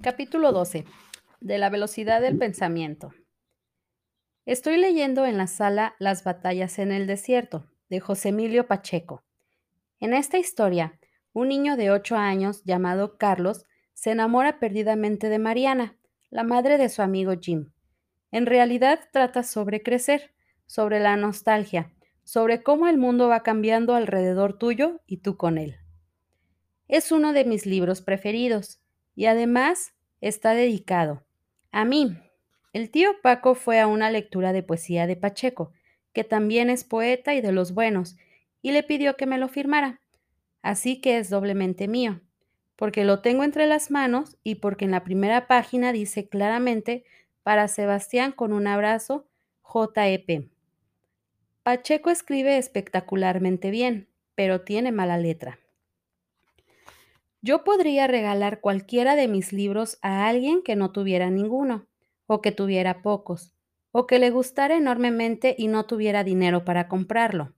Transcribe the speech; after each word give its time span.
Capítulo 0.00 0.50
12. 0.52 0.84
De 1.40 1.58
la 1.58 1.68
velocidad 1.70 2.20
del 2.22 2.36
pensamiento. 2.36 3.12
Estoy 4.46 4.78
leyendo 4.78 5.26
en 5.26 5.36
la 5.36 5.46
sala 5.46 5.94
Las 6.00 6.24
batallas 6.24 6.80
en 6.80 6.90
el 6.90 7.06
desierto, 7.06 7.70
de 7.88 8.00
José 8.00 8.30
Emilio 8.30 8.66
Pacheco. 8.66 9.22
En 10.00 10.12
esta 10.14 10.38
historia, 10.38 10.98
un 11.34 11.48
niño 11.48 11.76
de 11.76 11.92
8 11.92 12.16
años 12.16 12.64
llamado 12.64 13.16
Carlos 13.16 13.66
se 13.92 14.10
enamora 14.10 14.58
perdidamente 14.58 15.28
de 15.28 15.38
Mariana, 15.38 15.96
la 16.30 16.42
madre 16.42 16.78
de 16.78 16.88
su 16.88 17.02
amigo 17.02 17.34
Jim. 17.40 17.70
En 18.32 18.46
realidad 18.46 18.98
trata 19.12 19.44
sobre 19.44 19.82
crecer, 19.82 20.32
sobre 20.66 20.98
la 20.98 21.16
nostalgia, 21.16 21.92
sobre 22.24 22.64
cómo 22.64 22.88
el 22.88 22.98
mundo 22.98 23.28
va 23.28 23.44
cambiando 23.44 23.94
alrededor 23.94 24.58
tuyo 24.58 25.00
y 25.06 25.18
tú 25.18 25.36
con 25.36 25.58
él. 25.58 25.76
Es 26.88 27.12
uno 27.12 27.32
de 27.32 27.44
mis 27.44 27.66
libros 27.66 28.00
preferidos 28.02 28.81
y 29.14 29.26
además 29.26 29.94
está 30.20 30.54
dedicado 30.54 31.24
a 31.70 31.84
mí. 31.84 32.16
El 32.72 32.90
tío 32.90 33.10
Paco 33.22 33.54
fue 33.54 33.80
a 33.80 33.86
una 33.86 34.10
lectura 34.10 34.52
de 34.52 34.62
poesía 34.62 35.06
de 35.06 35.16
Pacheco, 35.16 35.72
que 36.12 36.24
también 36.24 36.70
es 36.70 36.84
poeta 36.84 37.34
y 37.34 37.40
de 37.40 37.52
los 37.52 37.74
buenos, 37.74 38.16
y 38.62 38.72
le 38.72 38.82
pidió 38.82 39.16
que 39.16 39.26
me 39.26 39.38
lo 39.38 39.48
firmara. 39.48 40.00
Así 40.62 41.00
que 41.00 41.18
es 41.18 41.28
doblemente 41.28 41.88
mío, 41.88 42.20
porque 42.76 43.04
lo 43.04 43.20
tengo 43.20 43.44
entre 43.44 43.66
las 43.66 43.90
manos 43.90 44.36
y 44.44 44.56
porque 44.56 44.84
en 44.84 44.92
la 44.92 45.04
primera 45.04 45.46
página 45.48 45.92
dice 45.92 46.28
claramente 46.28 47.04
para 47.42 47.68
Sebastián 47.68 48.32
con 48.32 48.52
un 48.52 48.66
abrazo, 48.66 49.26
JEP. 49.62 50.48
Pacheco 51.62 52.10
escribe 52.10 52.58
espectacularmente 52.58 53.70
bien, 53.70 54.08
pero 54.34 54.62
tiene 54.62 54.92
mala 54.92 55.18
letra. 55.18 55.58
Yo 57.44 57.64
podría 57.64 58.06
regalar 58.06 58.60
cualquiera 58.60 59.16
de 59.16 59.26
mis 59.26 59.52
libros 59.52 59.98
a 60.00 60.28
alguien 60.28 60.62
que 60.62 60.76
no 60.76 60.92
tuviera 60.92 61.28
ninguno, 61.28 61.88
o 62.26 62.40
que 62.40 62.52
tuviera 62.52 63.02
pocos, 63.02 63.52
o 63.90 64.06
que 64.06 64.20
le 64.20 64.30
gustara 64.30 64.76
enormemente 64.76 65.56
y 65.58 65.66
no 65.66 65.84
tuviera 65.84 66.22
dinero 66.22 66.64
para 66.64 66.86
comprarlo. 66.86 67.52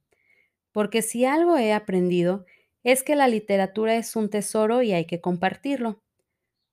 Porque 0.72 1.02
si 1.02 1.26
algo 1.26 1.58
he 1.58 1.74
aprendido 1.74 2.46
es 2.82 3.02
que 3.02 3.14
la 3.14 3.28
literatura 3.28 3.96
es 3.96 4.16
un 4.16 4.30
tesoro 4.30 4.80
y 4.80 4.92
hay 4.92 5.04
que 5.04 5.20
compartirlo. 5.20 6.02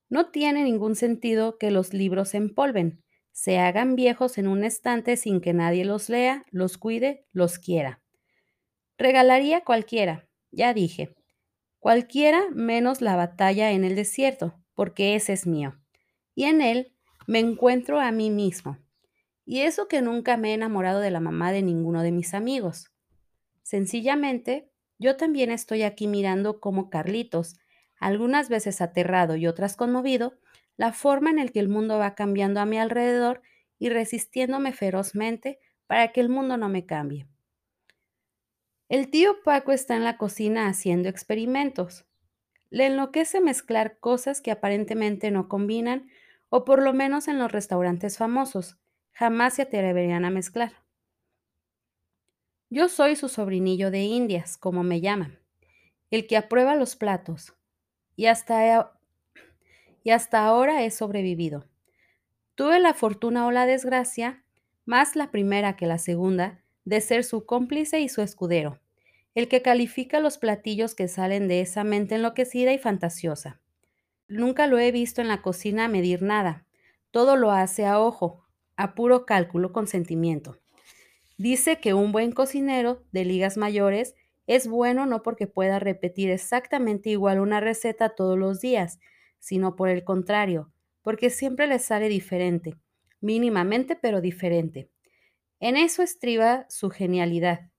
No 0.09 0.31
tiene 0.31 0.63
ningún 0.63 0.95
sentido 0.95 1.57
que 1.57 1.69
los 1.69 1.93
libros 1.93 2.29
se 2.29 2.37
empolven, 2.37 3.03
se 3.33 3.59
hagan 3.59 3.95
viejos 3.97 4.37
en 4.37 4.47
un 4.47 4.63
estante 4.63 5.17
sin 5.17 5.41
que 5.41 5.53
nadie 5.53 5.83
los 5.83 6.07
lea, 6.07 6.45
los 6.49 6.77
cuide, 6.77 7.25
los 7.33 7.59
quiera. 7.59 8.01
Regalaría 8.97 9.65
cualquiera, 9.65 10.27
ya 10.51 10.73
dije, 10.73 11.13
Cualquiera 11.81 12.43
menos 12.53 13.01
la 13.01 13.15
batalla 13.15 13.71
en 13.71 13.83
el 13.83 13.95
desierto, 13.95 14.53
porque 14.75 15.15
ese 15.15 15.33
es 15.33 15.47
mío. 15.47 15.79
Y 16.35 16.43
en 16.43 16.61
él 16.61 16.93
me 17.25 17.39
encuentro 17.39 17.99
a 17.99 18.11
mí 18.11 18.29
mismo. 18.29 18.77
Y 19.45 19.61
eso 19.61 19.87
que 19.87 20.03
nunca 20.03 20.37
me 20.37 20.51
he 20.51 20.53
enamorado 20.53 20.99
de 20.99 21.09
la 21.09 21.19
mamá 21.19 21.51
de 21.51 21.63
ninguno 21.63 22.03
de 22.03 22.11
mis 22.11 22.35
amigos. 22.35 22.91
Sencillamente, 23.63 24.69
yo 24.99 25.17
también 25.17 25.49
estoy 25.49 25.81
aquí 25.81 26.05
mirando 26.05 26.59
como 26.59 26.91
Carlitos, 26.91 27.55
algunas 27.99 28.47
veces 28.47 28.79
aterrado 28.79 29.35
y 29.35 29.47
otras 29.47 29.75
conmovido, 29.75 30.37
la 30.77 30.93
forma 30.93 31.31
en 31.31 31.49
que 31.49 31.59
el 31.59 31.67
mundo 31.67 31.97
va 31.97 32.13
cambiando 32.13 32.59
a 32.59 32.67
mi 32.67 32.77
alrededor 32.77 33.41
y 33.79 33.89
resistiéndome 33.89 34.71
ferozmente 34.71 35.57
para 35.87 36.11
que 36.11 36.21
el 36.21 36.29
mundo 36.29 36.57
no 36.57 36.69
me 36.69 36.85
cambie. 36.85 37.27
El 38.91 39.09
tío 39.09 39.41
Paco 39.41 39.71
está 39.71 39.95
en 39.95 40.03
la 40.03 40.17
cocina 40.17 40.67
haciendo 40.67 41.07
experimentos. 41.07 42.03
Le 42.69 42.87
enloquece 42.87 43.39
mezclar 43.39 43.99
cosas 43.99 44.41
que 44.41 44.51
aparentemente 44.51 45.31
no 45.31 45.47
combinan, 45.47 46.09
o 46.49 46.65
por 46.65 46.83
lo 46.83 46.91
menos 46.91 47.29
en 47.29 47.39
los 47.39 47.53
restaurantes 47.53 48.17
famosos, 48.17 48.75
jamás 49.13 49.53
se 49.53 49.61
atreverían 49.61 50.25
a 50.25 50.29
mezclar. 50.29 50.73
Yo 52.69 52.89
soy 52.89 53.15
su 53.15 53.29
sobrinillo 53.29 53.91
de 53.91 54.01
Indias, 54.01 54.57
como 54.57 54.83
me 54.83 54.99
llaman, 54.99 55.39
el 56.09 56.27
que 56.27 56.35
aprueba 56.35 56.75
los 56.75 56.97
platos, 56.97 57.53
y 58.17 58.25
hasta, 58.25 58.91
y 60.03 60.09
hasta 60.09 60.43
ahora 60.43 60.83
he 60.83 60.91
sobrevivido. 60.91 61.65
Tuve 62.55 62.81
la 62.81 62.93
fortuna 62.93 63.47
o 63.47 63.51
la 63.51 63.65
desgracia, 63.65 64.43
más 64.83 65.15
la 65.15 65.31
primera 65.31 65.77
que 65.77 65.85
la 65.85 65.97
segunda, 65.97 66.61
de 66.83 66.99
ser 66.99 67.23
su 67.23 67.45
cómplice 67.45 68.01
y 68.01 68.09
su 68.09 68.21
escudero, 68.21 68.80
el 69.33 69.47
que 69.47 69.61
califica 69.61 70.19
los 70.19 70.37
platillos 70.37 70.95
que 70.95 71.07
salen 71.07 71.47
de 71.47 71.61
esa 71.61 71.83
mente 71.83 72.15
enloquecida 72.15 72.73
y 72.73 72.77
fantasiosa. 72.77 73.61
Nunca 74.27 74.67
lo 74.67 74.79
he 74.79 74.91
visto 74.91 75.21
en 75.21 75.27
la 75.27 75.41
cocina 75.41 75.87
medir 75.87 76.21
nada, 76.21 76.65
todo 77.11 77.35
lo 77.35 77.51
hace 77.51 77.85
a 77.85 77.99
ojo, 77.99 78.45
a 78.75 78.95
puro 78.95 79.25
cálculo 79.25 79.71
con 79.71 79.87
sentimiento. 79.87 80.57
Dice 81.37 81.79
que 81.79 81.93
un 81.93 82.11
buen 82.11 82.31
cocinero 82.31 83.03
de 83.11 83.25
ligas 83.25 83.57
mayores 83.57 84.15
es 84.47 84.67
bueno 84.67 85.05
no 85.05 85.23
porque 85.23 85.47
pueda 85.47 85.79
repetir 85.79 86.29
exactamente 86.29 87.09
igual 87.09 87.39
una 87.39 87.59
receta 87.59 88.15
todos 88.15 88.37
los 88.37 88.59
días, 88.61 88.99
sino 89.39 89.75
por 89.75 89.89
el 89.89 90.03
contrario, 90.03 90.71
porque 91.01 91.29
siempre 91.29 91.67
le 91.67 91.79
sale 91.79 92.09
diferente, 92.09 92.77
mínimamente 93.21 93.95
pero 93.95 94.21
diferente. 94.21 94.89
En 95.59 95.77
eso 95.77 96.03
estriba 96.03 96.65
su 96.69 96.89
genialidad. 96.89 97.70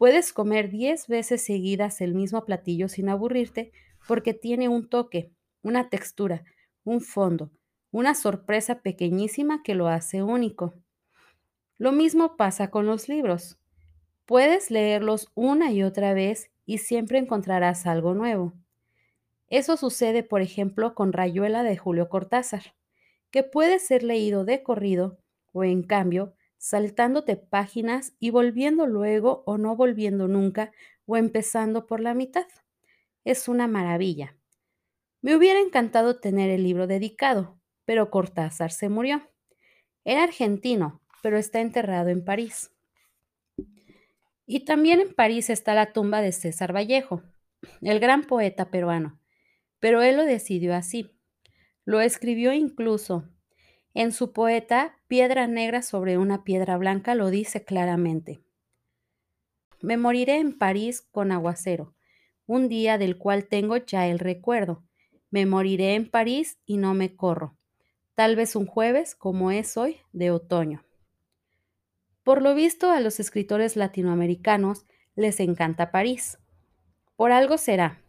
Puedes 0.00 0.32
comer 0.32 0.70
10 0.70 1.08
veces 1.08 1.44
seguidas 1.44 2.00
el 2.00 2.14
mismo 2.14 2.46
platillo 2.46 2.88
sin 2.88 3.10
aburrirte 3.10 3.70
porque 4.08 4.32
tiene 4.32 4.66
un 4.66 4.88
toque, 4.88 5.30
una 5.62 5.90
textura, 5.90 6.42
un 6.84 7.02
fondo, 7.02 7.50
una 7.90 8.14
sorpresa 8.14 8.80
pequeñísima 8.80 9.62
que 9.62 9.74
lo 9.74 9.88
hace 9.88 10.22
único. 10.22 10.72
Lo 11.76 11.92
mismo 11.92 12.38
pasa 12.38 12.70
con 12.70 12.86
los 12.86 13.10
libros. 13.10 13.58
Puedes 14.24 14.70
leerlos 14.70 15.30
una 15.34 15.70
y 15.70 15.82
otra 15.82 16.14
vez 16.14 16.50
y 16.64 16.78
siempre 16.78 17.18
encontrarás 17.18 17.86
algo 17.86 18.14
nuevo. 18.14 18.54
Eso 19.48 19.76
sucede, 19.76 20.22
por 20.22 20.40
ejemplo, 20.40 20.94
con 20.94 21.12
Rayuela 21.12 21.62
de 21.62 21.76
Julio 21.76 22.08
Cortázar, 22.08 22.74
que 23.30 23.42
puede 23.42 23.78
ser 23.78 24.02
leído 24.02 24.46
de 24.46 24.62
corrido 24.62 25.18
o, 25.52 25.62
en 25.62 25.82
cambio, 25.82 26.32
saltándote 26.60 27.36
páginas 27.36 28.12
y 28.20 28.28
volviendo 28.28 28.86
luego 28.86 29.42
o 29.46 29.56
no 29.56 29.76
volviendo 29.76 30.28
nunca 30.28 30.72
o 31.06 31.16
empezando 31.16 31.86
por 31.86 32.00
la 32.00 32.12
mitad. 32.12 32.46
Es 33.24 33.48
una 33.48 33.66
maravilla. 33.66 34.36
Me 35.22 35.34
hubiera 35.34 35.58
encantado 35.58 36.20
tener 36.20 36.50
el 36.50 36.62
libro 36.62 36.86
dedicado, 36.86 37.58
pero 37.86 38.10
Cortázar 38.10 38.72
se 38.72 38.90
murió. 38.90 39.22
Era 40.04 40.22
argentino, 40.22 41.00
pero 41.22 41.38
está 41.38 41.60
enterrado 41.60 42.10
en 42.10 42.24
París. 42.24 42.70
Y 44.46 44.66
también 44.66 45.00
en 45.00 45.14
París 45.14 45.48
está 45.48 45.72
la 45.74 45.94
tumba 45.94 46.20
de 46.20 46.32
César 46.32 46.76
Vallejo, 46.76 47.22
el 47.80 48.00
gran 48.00 48.24
poeta 48.24 48.70
peruano, 48.70 49.18
pero 49.78 50.02
él 50.02 50.16
lo 50.16 50.24
decidió 50.24 50.74
así. 50.74 51.10
Lo 51.86 52.00
escribió 52.02 52.52
incluso 52.52 53.24
en 53.94 54.12
su 54.12 54.32
poeta 54.32 54.96
Piedra 55.08 55.46
Negra 55.46 55.82
sobre 55.82 56.16
una 56.16 56.44
piedra 56.44 56.76
blanca 56.76 57.14
lo 57.14 57.30
dice 57.30 57.64
claramente. 57.64 58.40
Me 59.80 59.96
moriré 59.96 60.38
en 60.38 60.56
París 60.56 61.00
con 61.00 61.32
aguacero, 61.32 61.94
un 62.46 62.68
día 62.68 62.98
del 62.98 63.16
cual 63.16 63.46
tengo 63.46 63.76
ya 63.78 64.06
el 64.06 64.18
recuerdo. 64.18 64.84
Me 65.30 65.46
moriré 65.46 65.94
en 65.94 66.10
París 66.10 66.58
y 66.66 66.76
no 66.76 66.94
me 66.94 67.16
corro. 67.16 67.56
Tal 68.14 68.36
vez 68.36 68.56
un 68.56 68.66
jueves, 68.66 69.14
como 69.14 69.50
es 69.50 69.76
hoy, 69.76 69.98
de 70.12 70.30
otoño. 70.30 70.84
Por 72.22 72.42
lo 72.42 72.54
visto, 72.54 72.90
a 72.90 73.00
los 73.00 73.18
escritores 73.18 73.76
latinoamericanos 73.76 74.84
les 75.14 75.40
encanta 75.40 75.90
París. 75.90 76.38
Por 77.16 77.32
algo 77.32 77.56
será. 77.56 78.02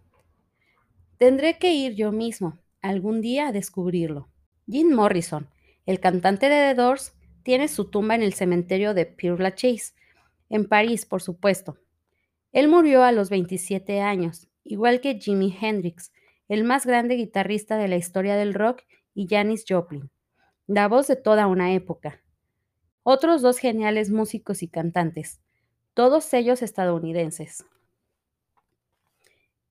Tendré 1.17 1.57
que 1.57 1.73
ir 1.73 1.93
yo 1.93 2.11
mismo, 2.11 2.59
algún 2.81 3.21
día, 3.21 3.47
a 3.47 3.51
descubrirlo. 3.51 4.27
Jim 4.67 4.91
Morrison, 4.91 5.49
el 5.85 5.99
cantante 5.99 6.49
de 6.49 6.73
The 6.73 6.75
Doors 6.75 7.13
tiene 7.43 7.67
su 7.67 7.89
tumba 7.89 8.15
en 8.15 8.21
el 8.21 8.33
cementerio 8.33 8.93
de 8.93 9.05
Père 9.05 9.39
Lachaise, 9.39 9.95
en 10.49 10.67
París, 10.67 11.05
por 11.05 11.21
supuesto. 11.21 11.77
Él 12.51 12.67
murió 12.67 13.03
a 13.03 13.11
los 13.11 13.29
27 13.29 14.01
años, 14.01 14.47
igual 14.63 15.01
que 15.01 15.19
Jimi 15.19 15.55
Hendrix, 15.59 16.11
el 16.47 16.63
más 16.63 16.85
grande 16.85 17.15
guitarrista 17.15 17.77
de 17.77 17.87
la 17.87 17.95
historia 17.95 18.35
del 18.35 18.53
rock, 18.53 18.83
y 19.13 19.27
Janis 19.27 19.65
Joplin, 19.67 20.09
la 20.67 20.87
voz 20.87 21.07
de 21.07 21.15
toda 21.15 21.47
una 21.47 21.73
época. 21.73 22.21
Otros 23.03 23.41
dos 23.41 23.57
geniales 23.57 24.09
músicos 24.09 24.63
y 24.63 24.67
cantantes, 24.67 25.41
todos 25.93 26.33
ellos 26.33 26.61
estadounidenses. 26.61 27.65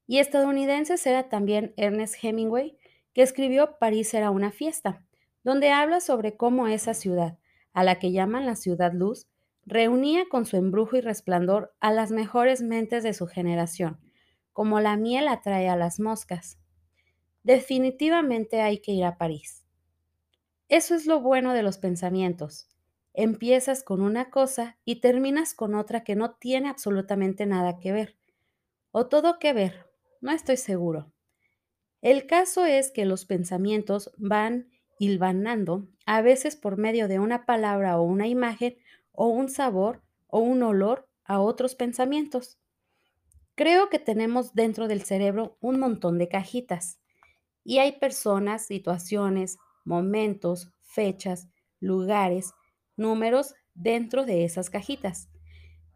Y 0.06 0.18
estadounidenses 0.18 1.06
era 1.06 1.28
también 1.28 1.72
Ernest 1.76 2.16
Hemingway, 2.22 2.76
que 3.14 3.22
escribió 3.22 3.78
París 3.78 4.12
era 4.12 4.30
una 4.30 4.50
fiesta, 4.50 5.04
donde 5.42 5.70
habla 5.70 6.00
sobre 6.00 6.36
cómo 6.36 6.68
esa 6.68 6.94
ciudad, 6.94 7.38
a 7.72 7.84
la 7.84 7.98
que 7.98 8.12
llaman 8.12 8.46
la 8.46 8.56
ciudad 8.56 8.92
luz, 8.92 9.28
reunía 9.64 10.24
con 10.28 10.46
su 10.46 10.56
embrujo 10.56 10.96
y 10.96 11.00
resplandor 11.00 11.74
a 11.80 11.92
las 11.92 12.10
mejores 12.10 12.62
mentes 12.62 13.02
de 13.02 13.14
su 13.14 13.26
generación, 13.26 14.00
como 14.52 14.80
la 14.80 14.96
miel 14.96 15.28
atrae 15.28 15.68
a 15.68 15.76
las 15.76 16.00
moscas. 16.00 16.58
Definitivamente 17.42 18.60
hay 18.60 18.80
que 18.80 18.92
ir 18.92 19.04
a 19.04 19.16
París. 19.16 19.64
Eso 20.68 20.94
es 20.94 21.06
lo 21.06 21.20
bueno 21.20 21.52
de 21.52 21.62
los 21.62 21.78
pensamientos. 21.78 22.68
Empiezas 23.12 23.82
con 23.82 24.02
una 24.02 24.30
cosa 24.30 24.78
y 24.84 25.00
terminas 25.00 25.54
con 25.54 25.74
otra 25.74 26.04
que 26.04 26.14
no 26.14 26.34
tiene 26.34 26.68
absolutamente 26.68 27.44
nada 27.46 27.78
que 27.78 27.92
ver. 27.92 28.16
O 28.92 29.06
todo 29.06 29.38
que 29.38 29.52
ver, 29.52 29.86
no 30.20 30.30
estoy 30.30 30.56
seguro. 30.56 31.12
El 32.02 32.26
caso 32.26 32.64
es 32.64 32.90
que 32.90 33.04
los 33.04 33.24
pensamientos 33.24 34.12
van 34.16 34.69
hilvanando, 35.00 35.88
a 36.04 36.20
veces 36.20 36.56
por 36.56 36.76
medio 36.76 37.08
de 37.08 37.18
una 37.18 37.46
palabra 37.46 37.98
o 37.98 38.02
una 38.02 38.28
imagen, 38.28 38.76
o 39.12 39.28
un 39.28 39.48
sabor 39.48 40.02
o 40.26 40.40
un 40.40 40.62
olor 40.62 41.08
a 41.24 41.40
otros 41.40 41.74
pensamientos. 41.74 42.58
Creo 43.54 43.88
que 43.88 43.98
tenemos 43.98 44.52
dentro 44.52 44.88
del 44.88 45.00
cerebro 45.02 45.56
un 45.60 45.80
montón 45.80 46.18
de 46.18 46.28
cajitas 46.28 47.00
y 47.64 47.78
hay 47.78 47.92
personas, 47.92 48.66
situaciones, 48.66 49.56
momentos, 49.84 50.70
fechas, 50.82 51.48
lugares, 51.80 52.52
números 52.96 53.54
dentro 53.74 54.26
de 54.26 54.44
esas 54.44 54.68
cajitas. 54.68 55.30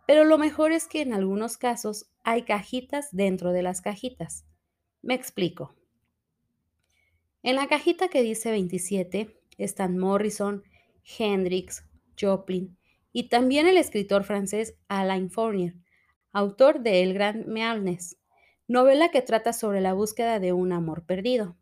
Pero 0.06 0.24
lo 0.24 0.38
mejor 0.38 0.72
es 0.72 0.88
que 0.88 1.02
en 1.02 1.12
algunos 1.12 1.58
casos 1.58 2.10
hay 2.22 2.44
cajitas 2.44 3.08
dentro 3.12 3.52
de 3.52 3.62
las 3.62 3.82
cajitas. 3.82 4.46
Me 5.02 5.12
explico. 5.12 5.74
En 7.46 7.56
la 7.56 7.66
cajita 7.66 8.08
que 8.08 8.22
dice 8.22 8.50
27 8.50 9.38
están 9.58 9.98
Morrison, 9.98 10.64
Hendrix, 11.18 11.84
Joplin 12.18 12.78
y 13.12 13.28
también 13.28 13.66
el 13.66 13.76
escritor 13.76 14.24
francés 14.24 14.78
Alain 14.88 15.30
Fournier, 15.30 15.74
autor 16.32 16.80
de 16.80 17.02
El 17.02 17.12
Gran 17.12 17.44
Mealness, 17.46 18.16
novela 18.66 19.10
que 19.10 19.20
trata 19.20 19.52
sobre 19.52 19.82
la 19.82 19.92
búsqueda 19.92 20.40
de 20.40 20.54
un 20.54 20.72
amor 20.72 21.04
perdido. 21.04 21.54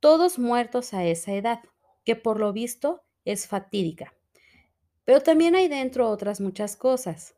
Todos 0.00 0.38
muertos 0.38 0.92
a 0.92 1.06
esa 1.06 1.32
edad, 1.32 1.60
que 2.04 2.14
por 2.14 2.38
lo 2.38 2.52
visto 2.52 3.06
es 3.24 3.48
fatídica. 3.48 4.12
Pero 5.06 5.22
también 5.22 5.54
hay 5.54 5.68
dentro 5.68 6.10
otras 6.10 6.42
muchas 6.42 6.76
cosas. 6.76 7.34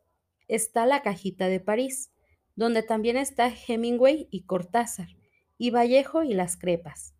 Está 0.49 0.85
la 0.85 1.01
cajita 1.01 1.47
de 1.47 1.61
París, 1.61 2.11
donde 2.57 2.83
también 2.83 3.15
está 3.15 3.49
Hemingway 3.49 4.27
y 4.31 4.41
Cortázar, 4.41 5.15
y 5.57 5.69
Vallejo 5.69 6.23
y 6.23 6.33
las 6.33 6.57
crepas. 6.57 7.16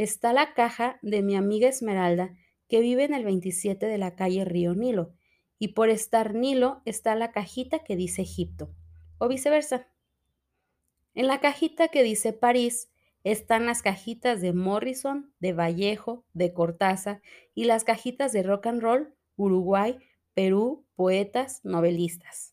Está 0.00 0.32
la 0.32 0.54
caja 0.54 0.98
de 1.02 1.20
mi 1.20 1.36
amiga 1.36 1.68
Esmeralda, 1.68 2.34
que 2.70 2.80
vive 2.80 3.04
en 3.04 3.12
el 3.12 3.22
27 3.22 3.84
de 3.84 3.98
la 3.98 4.16
calle 4.16 4.46
Río 4.46 4.74
Nilo, 4.74 5.12
y 5.58 5.74
por 5.74 5.90
estar 5.90 6.34
Nilo 6.34 6.80
está 6.86 7.14
la 7.16 7.32
cajita 7.32 7.80
que 7.80 7.96
dice 7.96 8.22
Egipto, 8.22 8.70
o 9.18 9.28
viceversa. 9.28 9.88
En 11.12 11.26
la 11.26 11.38
cajita 11.40 11.88
que 11.88 12.02
dice 12.02 12.32
París 12.32 12.88
están 13.24 13.66
las 13.66 13.82
cajitas 13.82 14.40
de 14.40 14.54
Morrison, 14.54 15.34
de 15.38 15.52
Vallejo, 15.52 16.24
de 16.32 16.54
Cortázar 16.54 17.20
y 17.54 17.64
las 17.64 17.84
cajitas 17.84 18.32
de 18.32 18.42
rock 18.42 18.68
and 18.68 18.80
roll, 18.80 19.14
Uruguay, 19.36 19.98
Perú, 20.32 20.86
poetas, 20.96 21.60
novelistas. 21.62 22.49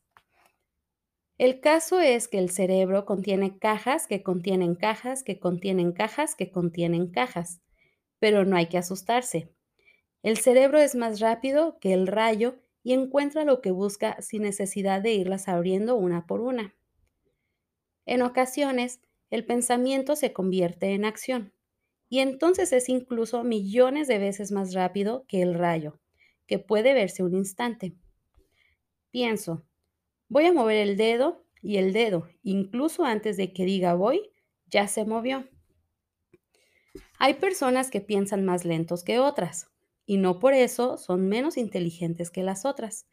El 1.37 1.59
caso 1.59 1.99
es 1.99 2.27
que 2.27 2.39
el 2.39 2.49
cerebro 2.49 3.05
contiene 3.05 3.59
cajas 3.59 4.07
que 4.07 4.23
contienen 4.23 4.73
cajas 4.73 5.23
que 5.23 5.39
contienen 5.39 5.91
cajas 5.91 6.35
que 6.35 6.51
contienen 6.51 7.11
cajas, 7.11 7.61
pero 8.17 8.43
no 8.43 8.55
hay 8.55 8.65
que 8.67 8.79
asustarse. 8.79 9.53
El 10.23 10.37
cerebro 10.37 10.79
es 10.79 10.95
más 10.95 11.19
rápido 11.19 11.77
que 11.79 11.93
el 11.93 12.07
rayo 12.07 12.55
y 12.81 12.93
encuentra 12.93 13.43
lo 13.43 13.61
que 13.61 13.69
busca 13.69 14.19
sin 14.21 14.41
necesidad 14.41 15.01
de 15.01 15.13
irlas 15.13 15.47
abriendo 15.47 15.95
una 15.95 16.25
por 16.25 16.41
una. 16.41 16.75
En 18.07 18.23
ocasiones, 18.23 18.99
el 19.29 19.45
pensamiento 19.45 20.15
se 20.15 20.33
convierte 20.33 20.93
en 20.93 21.05
acción 21.05 21.53
y 22.09 22.19
entonces 22.19 22.73
es 22.73 22.89
incluso 22.89 23.43
millones 23.43 24.07
de 24.07 24.17
veces 24.17 24.51
más 24.51 24.73
rápido 24.73 25.25
que 25.27 25.43
el 25.43 25.53
rayo, 25.53 25.99
que 26.47 26.57
puede 26.57 26.93
verse 26.93 27.21
un 27.21 27.35
instante. 27.35 27.93
Pienso, 29.11 29.66
Voy 30.29 30.45
a 30.45 30.51
mover 30.51 30.75
el 30.77 30.97
dedo 30.97 31.45
y 31.61 31.77
el 31.77 31.93
dedo, 31.93 32.27
incluso 32.43 33.05
antes 33.05 33.37
de 33.37 33.53
que 33.53 33.63
diga 33.63 33.93
voy, 33.93 34.29
ya 34.67 34.87
se 34.87 35.05
movió. 35.05 35.47
Hay 37.17 37.35
personas 37.35 37.89
que 37.89 38.01
piensan 38.01 38.43
más 38.43 38.65
lentos 38.65 39.03
que 39.03 39.19
otras 39.19 39.69
y 40.05 40.17
no 40.17 40.39
por 40.39 40.53
eso 40.53 40.97
son 40.97 41.27
menos 41.29 41.57
inteligentes 41.57 42.29
que 42.29 42.43
las 42.43 42.65
otras. 42.65 43.07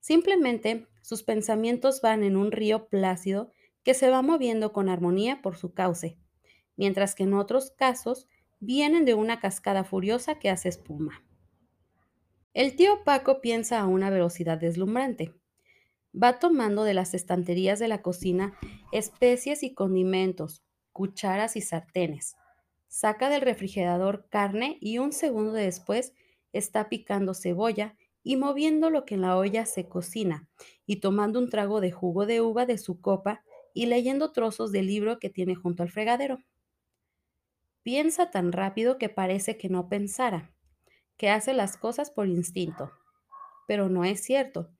Simplemente 0.00 0.86
sus 1.02 1.22
pensamientos 1.22 2.00
van 2.00 2.22
en 2.22 2.36
un 2.36 2.52
río 2.52 2.88
plácido 2.88 3.52
que 3.82 3.92
se 3.92 4.08
va 4.08 4.22
moviendo 4.22 4.72
con 4.72 4.88
armonía 4.88 5.42
por 5.42 5.56
su 5.56 5.74
cauce, 5.74 6.18
mientras 6.76 7.14
que 7.14 7.24
en 7.24 7.34
otros 7.34 7.70
casos 7.70 8.28
vienen 8.60 9.04
de 9.04 9.14
una 9.14 9.40
cascada 9.40 9.84
furiosa 9.84 10.38
que 10.38 10.48
hace 10.48 10.70
espuma. 10.70 11.22
El 12.54 12.76
tío 12.76 13.04
Paco 13.04 13.40
piensa 13.40 13.80
a 13.80 13.86
una 13.86 14.10
velocidad 14.10 14.58
deslumbrante 14.58 15.34
Va 16.14 16.38
tomando 16.38 16.84
de 16.84 16.94
las 16.94 17.14
estanterías 17.14 17.78
de 17.78 17.88
la 17.88 18.02
cocina 18.02 18.58
especies 18.92 19.62
y 19.62 19.74
condimentos, 19.74 20.62
cucharas 20.92 21.56
y 21.56 21.60
sartenes. 21.60 22.36
Saca 22.88 23.30
del 23.30 23.42
refrigerador 23.42 24.26
carne 24.28 24.76
y 24.80 24.98
un 24.98 25.12
segundo 25.12 25.52
después 25.52 26.12
está 26.52 26.88
picando 26.88 27.34
cebolla 27.34 27.96
y 28.22 28.36
moviendo 28.36 28.90
lo 28.90 29.04
que 29.04 29.14
en 29.14 29.22
la 29.22 29.36
olla 29.36 29.64
se 29.66 29.88
cocina 29.88 30.48
y 30.84 30.96
tomando 30.96 31.38
un 31.38 31.48
trago 31.48 31.80
de 31.80 31.92
jugo 31.92 32.26
de 32.26 32.40
uva 32.40 32.66
de 32.66 32.78
su 32.78 33.00
copa 33.00 33.44
y 33.72 33.86
leyendo 33.86 34.32
trozos 34.32 34.72
del 34.72 34.86
libro 34.88 35.20
que 35.20 35.30
tiene 35.30 35.54
junto 35.54 35.82
al 35.82 35.90
fregadero. 35.90 36.38
Piensa 37.82 38.30
tan 38.30 38.52
rápido 38.52 38.98
que 38.98 39.08
parece 39.08 39.56
que 39.56 39.68
no 39.68 39.88
pensara, 39.88 40.52
que 41.16 41.30
hace 41.30 41.54
las 41.54 41.76
cosas 41.76 42.10
por 42.10 42.26
instinto. 42.26 42.90
Pero 43.66 43.88
no 43.88 44.04
es 44.04 44.22
cierto. 44.22 44.70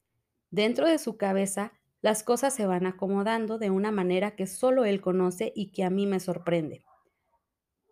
Dentro 0.50 0.88
de 0.88 0.98
su 0.98 1.16
cabeza, 1.16 1.72
las 2.02 2.22
cosas 2.22 2.54
se 2.54 2.66
van 2.66 2.86
acomodando 2.86 3.58
de 3.58 3.70
una 3.70 3.90
manera 3.90 4.34
que 4.34 4.46
solo 4.46 4.84
él 4.84 5.00
conoce 5.00 5.52
y 5.54 5.70
que 5.70 5.84
a 5.84 5.90
mí 5.90 6.06
me 6.06 6.18
sorprende. 6.18 6.84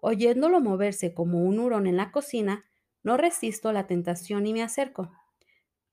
Oyéndolo 0.00 0.60
moverse 0.60 1.14
como 1.14 1.43
un 1.43 1.58
hurón 1.58 1.87
en 1.87 1.96
la 1.96 2.10
cocina, 2.10 2.64
no 3.02 3.16
resisto 3.16 3.72
la 3.72 3.87
tentación 3.87 4.46
y 4.46 4.52
me 4.52 4.62
acerco. 4.62 5.12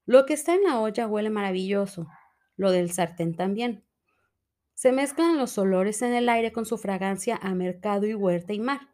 Lo 0.06 0.26
que 0.26 0.34
está 0.34 0.54
en 0.54 0.64
la 0.64 0.80
olla 0.80 1.08
huele 1.08 1.30
maravilloso, 1.30 2.08
lo 2.56 2.72
del 2.72 2.92
sartén 2.92 3.36
también. 3.36 3.84
Se 4.74 4.92
mezclan 4.92 5.38
los 5.38 5.58
olores 5.58 6.02
en 6.02 6.14
el 6.14 6.30
aire 6.30 6.52
con 6.52 6.66
su 6.66 6.78
fragancia 6.78 7.40
a 7.42 7.54
mercado 7.56 8.06
y 8.06 8.14
huerta 8.14 8.54
y 8.54 8.60
mar, 8.60 8.90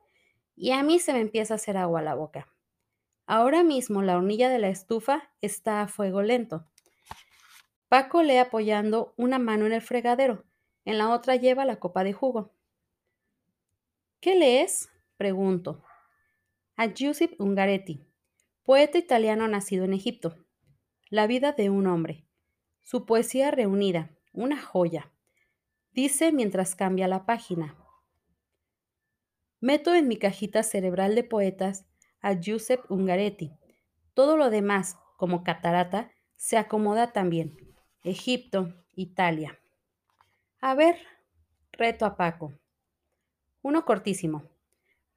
y 0.56 0.72
a 0.72 0.84
mí 0.84 1.00
se 1.00 1.14
me 1.14 1.20
empieza 1.20 1.54
a 1.54 1.56
hacer 1.56 1.78
agua 1.78 2.00
a 2.00 2.04
la 2.04 2.16
boca. 2.16 2.48
Ahora 3.26 3.64
mismo 3.64 4.02
la 4.02 4.18
hornilla 4.18 4.50
de 4.50 4.60
la 4.60 4.70
estufa 4.70 5.32
está 5.42 5.82
a 5.82 5.88
fuego 5.88 6.22
lento. 6.22 6.68
Paco 7.92 8.24
lee 8.24 8.38
apoyando 8.38 9.14
una 9.18 9.38
mano 9.38 9.66
en 9.66 9.74
el 9.74 9.82
fregadero, 9.82 10.46
en 10.86 10.98
la 10.98 11.10
otra 11.10 11.36
lleva 11.36 11.66
la 11.66 11.76
copa 11.76 12.06
de 12.06 12.14
jugo. 12.14 12.54
¿Qué 14.22 14.34
lees? 14.34 14.88
pregunto. 15.18 15.84
A 16.78 16.86
Giuseppe 16.94 17.36
Ungaretti, 17.38 18.08
poeta 18.64 18.98
italiano 18.98 19.46
nacido 19.50 19.84
en 19.84 19.92
Egipto. 19.92 20.38
La 21.10 21.28
vida 21.28 21.52
de 21.52 21.70
un 21.70 21.86
hombre. 21.86 22.26
Su 22.80 23.06
poesía 23.06 23.52
reunida, 23.52 24.16
una 24.32 24.62
joya. 24.62 25.12
Dice 25.92 26.32
mientras 26.32 26.76
cambia 26.76 27.10
la 27.10 27.26
página. 27.26 27.76
Meto 29.60 29.94
en 29.94 30.08
mi 30.08 30.16
cajita 30.16 30.64
cerebral 30.64 31.14
de 31.14 31.26
poetas 31.26 31.86
a 32.22 32.40
Giuseppe 32.40 32.86
Ungaretti. 32.88 33.52
Todo 34.14 34.38
lo 34.38 34.50
demás, 34.50 34.96
como 35.18 35.44
catarata, 35.44 36.10
se 36.38 36.56
acomoda 36.56 37.12
también. 37.12 37.71
Egipto, 38.04 38.74
Italia. 38.96 39.60
A 40.60 40.74
ver, 40.74 40.98
reto 41.72 42.04
a 42.08 42.16
Paco. 42.16 42.52
Uno 43.62 43.86
cortísimo. 43.86 44.42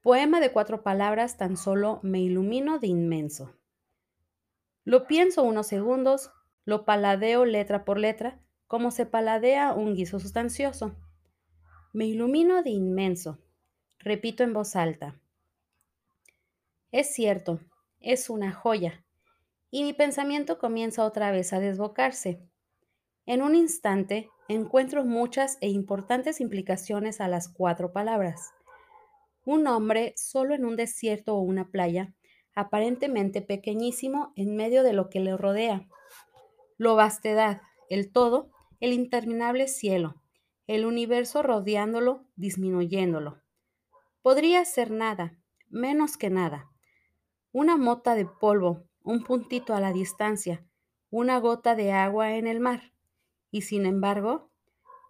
Poema 0.02 0.38
de 0.38 0.52
cuatro 0.52 0.82
palabras, 0.82 1.38
tan 1.38 1.56
solo 1.56 2.00
me 2.02 2.20
ilumino 2.20 2.78
de 2.78 2.88
inmenso. 2.88 3.54
Lo 4.84 5.06
pienso 5.06 5.44
unos 5.44 5.66
segundos, 5.66 6.30
lo 6.66 6.84
paladeo 6.84 7.46
letra 7.46 7.86
por 7.86 7.98
letra, 7.98 8.38
como 8.66 8.90
se 8.90 9.06
paladea 9.06 9.72
un 9.72 9.94
guiso 9.94 10.20
sustancioso. 10.20 10.94
Me 11.94 12.04
ilumino 12.04 12.62
de 12.62 12.68
inmenso. 12.68 13.38
Repito 13.98 14.42
en 14.42 14.52
voz 14.52 14.76
alta. 14.76 15.18
Es 16.92 17.14
cierto, 17.14 17.60
es 18.00 18.28
una 18.28 18.52
joya. 18.52 19.02
Y 19.70 19.84
mi 19.84 19.94
pensamiento 19.94 20.58
comienza 20.58 21.06
otra 21.06 21.30
vez 21.30 21.54
a 21.54 21.60
desbocarse. 21.60 22.46
En 23.26 23.40
un 23.40 23.54
instante 23.54 24.28
encuentro 24.48 25.04
muchas 25.04 25.56
e 25.62 25.68
importantes 25.68 26.40
implicaciones 26.40 27.22
a 27.22 27.28
las 27.28 27.48
cuatro 27.48 27.92
palabras. 27.92 28.52
Un 29.46 29.66
hombre 29.66 30.12
solo 30.16 30.54
en 30.54 30.64
un 30.64 30.76
desierto 30.76 31.34
o 31.34 31.40
una 31.40 31.70
playa, 31.70 32.14
aparentemente 32.54 33.40
pequeñísimo 33.40 34.32
en 34.36 34.56
medio 34.56 34.82
de 34.82 34.92
lo 34.92 35.08
que 35.08 35.20
le 35.20 35.36
rodea. 35.36 35.88
Lo 36.76 36.96
vastedad, 36.96 37.62
el 37.88 38.12
todo, 38.12 38.50
el 38.80 38.92
interminable 38.92 39.68
cielo, 39.68 40.22
el 40.66 40.84
universo 40.84 41.42
rodeándolo, 41.42 42.26
disminuyéndolo. 42.36 43.42
Podría 44.20 44.64
ser 44.64 44.90
nada, 44.90 45.38
menos 45.68 46.16
que 46.16 46.28
nada. 46.30 46.70
Una 47.52 47.76
mota 47.76 48.14
de 48.14 48.26
polvo, 48.26 48.84
un 49.02 49.24
puntito 49.24 49.74
a 49.74 49.80
la 49.80 49.92
distancia, 49.92 50.66
una 51.10 51.38
gota 51.38 51.74
de 51.74 51.92
agua 51.92 52.34
en 52.34 52.46
el 52.46 52.60
mar. 52.60 52.93
Y 53.54 53.62
sin 53.62 53.86
embargo, 53.86 54.50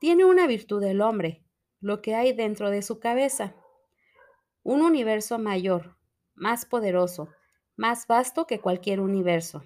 tiene 0.00 0.26
una 0.26 0.46
virtud 0.46 0.82
el 0.82 1.00
hombre, 1.00 1.42
lo 1.80 2.02
que 2.02 2.14
hay 2.14 2.34
dentro 2.34 2.68
de 2.68 2.82
su 2.82 3.00
cabeza. 3.00 3.56
Un 4.62 4.82
universo 4.82 5.38
mayor, 5.38 5.96
más 6.34 6.66
poderoso, 6.66 7.30
más 7.74 8.06
vasto 8.06 8.46
que 8.46 8.60
cualquier 8.60 9.00
universo. 9.00 9.64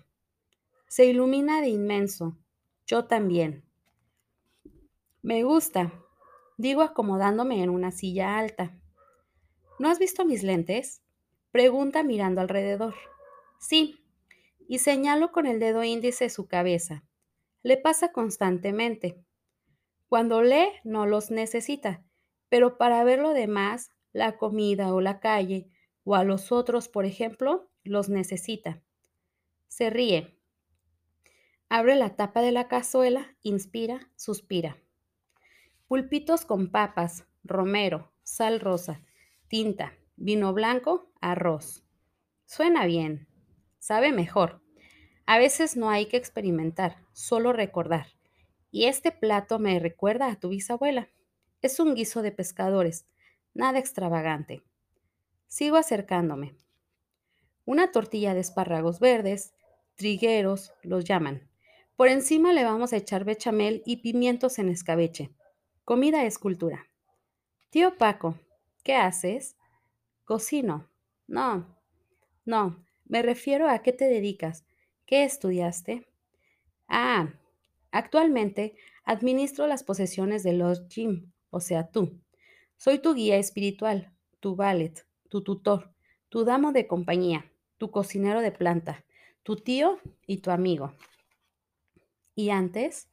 Se 0.86 1.06
ilumina 1.06 1.60
de 1.60 1.70
inmenso. 1.70 2.38
Yo 2.86 3.06
también. 3.06 3.64
Me 5.22 5.42
gusta, 5.42 5.92
digo 6.56 6.82
acomodándome 6.82 7.64
en 7.64 7.70
una 7.70 7.90
silla 7.90 8.38
alta. 8.38 8.78
¿No 9.80 9.88
has 9.88 9.98
visto 9.98 10.24
mis 10.24 10.44
lentes? 10.44 11.02
Pregunta 11.50 12.04
mirando 12.04 12.42
alrededor. 12.42 12.94
Sí, 13.58 14.04
y 14.68 14.78
señalo 14.78 15.32
con 15.32 15.46
el 15.46 15.58
dedo 15.58 15.82
índice 15.82 16.30
su 16.30 16.46
cabeza. 16.46 17.07
Le 17.68 17.76
pasa 17.76 18.12
constantemente. 18.12 19.22
Cuando 20.08 20.40
lee 20.40 20.70
no 20.84 21.04
los 21.04 21.30
necesita, 21.30 22.02
pero 22.48 22.78
para 22.78 23.04
ver 23.04 23.18
lo 23.18 23.34
demás, 23.34 23.90
la 24.14 24.38
comida 24.38 24.94
o 24.94 25.02
la 25.02 25.20
calle, 25.20 25.68
o 26.02 26.14
a 26.14 26.24
los 26.24 26.50
otros, 26.50 26.88
por 26.88 27.04
ejemplo, 27.04 27.70
los 27.84 28.08
necesita. 28.08 28.82
Se 29.66 29.90
ríe. 29.90 30.40
Abre 31.68 31.94
la 31.94 32.16
tapa 32.16 32.40
de 32.40 32.52
la 32.52 32.68
cazuela, 32.68 33.36
inspira, 33.42 34.10
suspira. 34.16 34.78
Pulpitos 35.88 36.46
con 36.46 36.70
papas, 36.70 37.26
romero, 37.44 38.14
sal 38.22 38.60
rosa, 38.60 39.02
tinta, 39.46 39.92
vino 40.16 40.54
blanco, 40.54 41.12
arroz. 41.20 41.84
Suena 42.46 42.86
bien, 42.86 43.28
sabe 43.78 44.10
mejor. 44.10 44.62
A 45.30 45.36
veces 45.36 45.76
no 45.76 45.90
hay 45.90 46.06
que 46.06 46.16
experimentar, 46.16 46.96
solo 47.12 47.52
recordar. 47.52 48.06
Y 48.70 48.86
este 48.86 49.12
plato 49.12 49.58
me 49.58 49.78
recuerda 49.78 50.32
a 50.32 50.36
tu 50.36 50.48
bisabuela. 50.48 51.10
Es 51.60 51.80
un 51.80 51.94
guiso 51.94 52.22
de 52.22 52.32
pescadores, 52.32 53.04
nada 53.52 53.78
extravagante. 53.78 54.62
Sigo 55.46 55.76
acercándome. 55.76 56.54
Una 57.66 57.92
tortilla 57.92 58.32
de 58.32 58.40
espárragos 58.40 59.00
verdes, 59.00 59.52
trigueros, 59.96 60.72
los 60.82 61.04
llaman. 61.04 61.46
Por 61.94 62.08
encima 62.08 62.54
le 62.54 62.64
vamos 62.64 62.94
a 62.94 62.96
echar 62.96 63.24
bechamel 63.24 63.82
y 63.84 63.98
pimientos 63.98 64.58
en 64.58 64.70
escabeche. 64.70 65.28
Comida 65.84 66.24
es 66.24 66.38
cultura. 66.38 66.88
Tío 67.68 67.98
Paco, 67.98 68.38
¿qué 68.82 68.94
haces? 68.94 69.58
Cocino. 70.24 70.88
No, 71.26 71.76
no, 72.46 72.82
me 73.04 73.20
refiero 73.20 73.68
a 73.68 73.80
qué 73.80 73.92
te 73.92 74.06
dedicas. 74.06 74.64
¿Qué 75.08 75.24
estudiaste? 75.24 76.06
Ah, 76.86 77.32
actualmente 77.92 78.74
administro 79.06 79.66
las 79.66 79.82
posesiones 79.82 80.42
de 80.42 80.52
Lord 80.52 80.86
Jim, 80.90 81.32
o 81.48 81.60
sea, 81.60 81.88
tú. 81.88 82.20
Soy 82.76 82.98
tu 82.98 83.14
guía 83.14 83.38
espiritual, 83.38 84.12
tu 84.38 84.54
valet, 84.54 85.06
tu 85.30 85.42
tutor, 85.42 85.94
tu 86.28 86.44
damo 86.44 86.72
de 86.72 86.86
compañía, 86.86 87.50
tu 87.78 87.90
cocinero 87.90 88.42
de 88.42 88.52
planta, 88.52 89.06
tu 89.44 89.56
tío 89.56 89.98
y 90.26 90.42
tu 90.42 90.50
amigo. 90.50 90.92
¿Y 92.34 92.50
antes? 92.50 93.08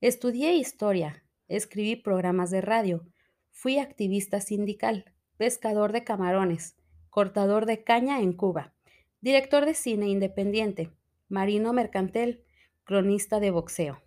Estudié 0.00 0.54
historia, 0.54 1.24
escribí 1.48 1.96
programas 1.96 2.52
de 2.52 2.60
radio, 2.60 3.04
fui 3.50 3.80
activista 3.80 4.40
sindical, 4.40 5.12
pescador 5.36 5.90
de 5.90 6.04
camarones, 6.04 6.76
cortador 7.10 7.66
de 7.66 7.82
caña 7.82 8.20
en 8.20 8.34
Cuba, 8.34 8.72
director 9.20 9.66
de 9.66 9.74
cine 9.74 10.06
independiente, 10.06 10.92
marino 11.28 11.72
mercantil, 11.72 12.44
cronista 12.84 13.40
de 13.40 13.50
boxeo. 13.50 14.02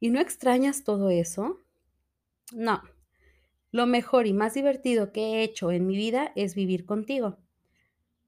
¿Y 0.00 0.10
no 0.10 0.20
extrañas 0.20 0.84
todo 0.84 1.10
eso? 1.10 1.60
No. 2.52 2.82
Lo 3.70 3.86
mejor 3.86 4.26
y 4.26 4.32
más 4.32 4.54
divertido 4.54 5.12
que 5.12 5.20
he 5.20 5.42
hecho 5.42 5.70
en 5.70 5.86
mi 5.86 5.96
vida 5.96 6.32
es 6.36 6.54
vivir 6.54 6.86
contigo. 6.86 7.38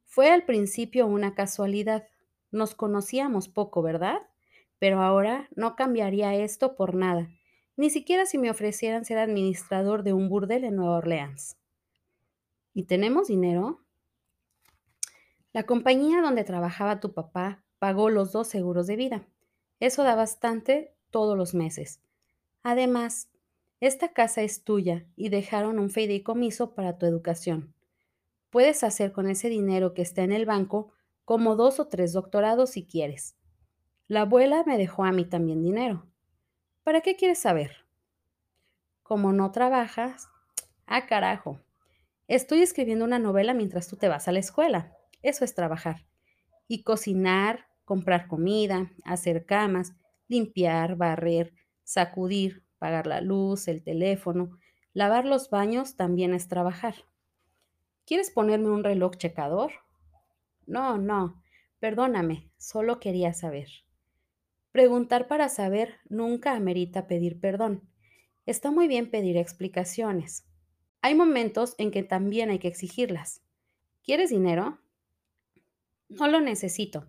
Fue 0.04 0.30
al 0.30 0.44
principio 0.44 1.06
una 1.06 1.34
casualidad. 1.34 2.08
Nos 2.50 2.74
conocíamos 2.74 3.48
poco, 3.48 3.82
¿verdad? 3.82 4.18
Pero 4.78 5.00
ahora 5.00 5.48
no 5.54 5.76
cambiaría 5.76 6.34
esto 6.34 6.74
por 6.74 6.94
nada, 6.94 7.30
ni 7.76 7.90
siquiera 7.90 8.26
si 8.26 8.36
me 8.36 8.50
ofrecieran 8.50 9.04
ser 9.04 9.18
administrador 9.18 10.02
de 10.02 10.12
un 10.12 10.28
burdel 10.28 10.64
en 10.64 10.76
Nueva 10.76 10.98
Orleans. 10.98 11.56
¿Y 12.74 12.84
tenemos 12.84 13.28
dinero? 13.28 13.80
La 15.52 15.64
compañía 15.64 16.22
donde 16.22 16.44
trabajaba 16.44 17.00
tu 17.00 17.12
papá 17.12 17.64
pagó 17.78 18.08
los 18.08 18.30
dos 18.30 18.46
seguros 18.46 18.86
de 18.86 18.96
vida. 18.96 19.26
Eso 19.80 20.04
da 20.04 20.14
bastante 20.14 20.94
todos 21.10 21.36
los 21.36 21.54
meses. 21.54 22.00
Además, 22.62 23.30
esta 23.80 24.12
casa 24.12 24.42
es 24.42 24.62
tuya 24.62 25.06
y 25.16 25.30
dejaron 25.30 25.78
un 25.78 25.90
fideicomiso 25.90 26.74
para 26.74 26.98
tu 26.98 27.06
educación. 27.06 27.74
Puedes 28.50 28.84
hacer 28.84 29.12
con 29.12 29.28
ese 29.28 29.48
dinero 29.48 29.94
que 29.94 30.02
está 30.02 30.22
en 30.22 30.32
el 30.32 30.44
banco 30.44 30.92
como 31.24 31.56
dos 31.56 31.80
o 31.80 31.88
tres 31.88 32.12
doctorados 32.12 32.70
si 32.70 32.84
quieres. 32.84 33.36
La 34.06 34.22
abuela 34.22 34.64
me 34.66 34.76
dejó 34.76 35.04
a 35.04 35.12
mí 35.12 35.24
también 35.24 35.62
dinero. 35.62 36.06
¿Para 36.82 37.00
qué 37.00 37.16
quieres 37.16 37.38
saber? 37.38 37.86
Como 39.02 39.32
no 39.32 39.50
trabajas, 39.50 40.28
ah 40.86 41.06
carajo, 41.06 41.60
estoy 42.28 42.62
escribiendo 42.62 43.04
una 43.04 43.18
novela 43.18 43.54
mientras 43.54 43.88
tú 43.88 43.96
te 43.96 44.08
vas 44.08 44.28
a 44.28 44.32
la 44.32 44.40
escuela. 44.40 44.96
Eso 45.22 45.44
es 45.44 45.54
trabajar. 45.54 46.06
Y 46.68 46.82
cocinar, 46.82 47.66
comprar 47.84 48.28
comida, 48.28 48.92
hacer 49.04 49.46
camas, 49.46 49.94
limpiar, 50.28 50.96
barrer, 50.96 51.54
sacudir, 51.84 52.64
pagar 52.78 53.06
la 53.06 53.20
luz, 53.20 53.68
el 53.68 53.82
teléfono, 53.82 54.58
lavar 54.92 55.26
los 55.26 55.50
baños 55.50 55.96
también 55.96 56.34
es 56.34 56.48
trabajar. 56.48 56.94
¿Quieres 58.06 58.30
ponerme 58.30 58.70
un 58.70 58.84
reloj 58.84 59.16
checador? 59.16 59.72
No, 60.66 60.98
no, 60.98 61.42
perdóname, 61.78 62.50
solo 62.56 63.00
quería 63.00 63.32
saber. 63.32 63.68
Preguntar 64.72 65.26
para 65.26 65.48
saber 65.48 65.96
nunca 66.08 66.54
amerita 66.54 67.08
pedir 67.08 67.40
perdón. 67.40 67.88
Está 68.46 68.70
muy 68.70 68.86
bien 68.88 69.10
pedir 69.10 69.36
explicaciones. 69.36 70.46
Hay 71.02 71.14
momentos 71.14 71.74
en 71.78 71.90
que 71.90 72.02
también 72.02 72.50
hay 72.50 72.58
que 72.58 72.68
exigirlas. 72.68 73.42
¿Quieres 74.04 74.30
dinero? 74.30 74.78
No 76.10 76.26
lo 76.26 76.40
necesito. 76.40 77.08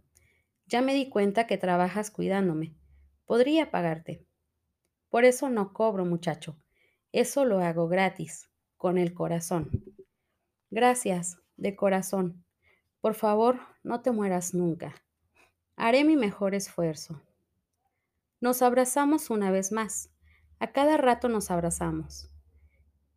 Ya 0.67 0.83
me 0.83 0.93
di 0.93 1.09
cuenta 1.09 1.47
que 1.47 1.57
trabajas 1.57 2.11
cuidándome. 2.11 2.75
Podría 3.25 3.71
pagarte. 3.71 4.27
Por 5.09 5.25
eso 5.25 5.49
no 5.49 5.73
cobro, 5.73 6.05
muchacho. 6.05 6.55
Eso 7.11 7.43
lo 7.43 7.59
hago 7.59 7.87
gratis, 7.87 8.49
con 8.77 8.99
el 8.99 9.15
corazón. 9.15 9.83
Gracias, 10.69 11.39
de 11.57 11.75
corazón. 11.75 12.45
Por 13.01 13.15
favor, 13.15 13.59
no 13.81 14.01
te 14.01 14.11
mueras 14.11 14.53
nunca. 14.53 14.93
Haré 15.75 16.03
mi 16.03 16.15
mejor 16.15 16.53
esfuerzo. 16.53 17.19
Nos 18.39 18.61
abrazamos 18.61 19.31
una 19.31 19.49
vez 19.49 19.71
más. 19.71 20.11
A 20.59 20.71
cada 20.71 20.97
rato 20.97 21.27
nos 21.27 21.49
abrazamos. 21.49 22.29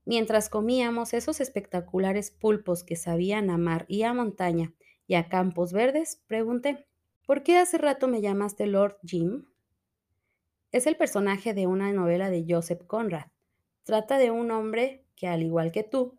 Mientras 0.07 0.49
comíamos 0.49 1.13
esos 1.13 1.43
espectaculares 1.43 2.31
pulpos 2.31 2.85
que 2.85 2.97
sabían 2.97 3.51
a 3.51 3.59
mar 3.59 3.85
y 3.87 4.05
a 4.05 4.15
montaña 4.15 4.73
y 5.07 5.15
a 5.15 5.29
campos 5.29 5.73
verdes, 5.73 6.23
pregunté, 6.27 6.87
¿por 7.27 7.43
qué 7.43 7.59
hace 7.59 7.79
rato 7.79 8.09
me 8.09 8.21
llamaste 8.21 8.67
Lord 8.67 8.99
Jim? 9.05 9.47
Es 10.73 10.87
el 10.87 10.97
personaje 10.97 11.55
de 11.55 11.67
una 11.67 11.93
novela 11.93 12.31
de 12.31 12.45
Joseph 12.49 12.85
Conrad. 12.87 13.27
Trata 13.85 14.19
de 14.19 14.31
un 14.31 14.51
hombre 14.51 15.05
que, 15.15 15.29
al 15.29 15.43
igual 15.43 15.71
que 15.73 15.85
tú, 15.85 16.19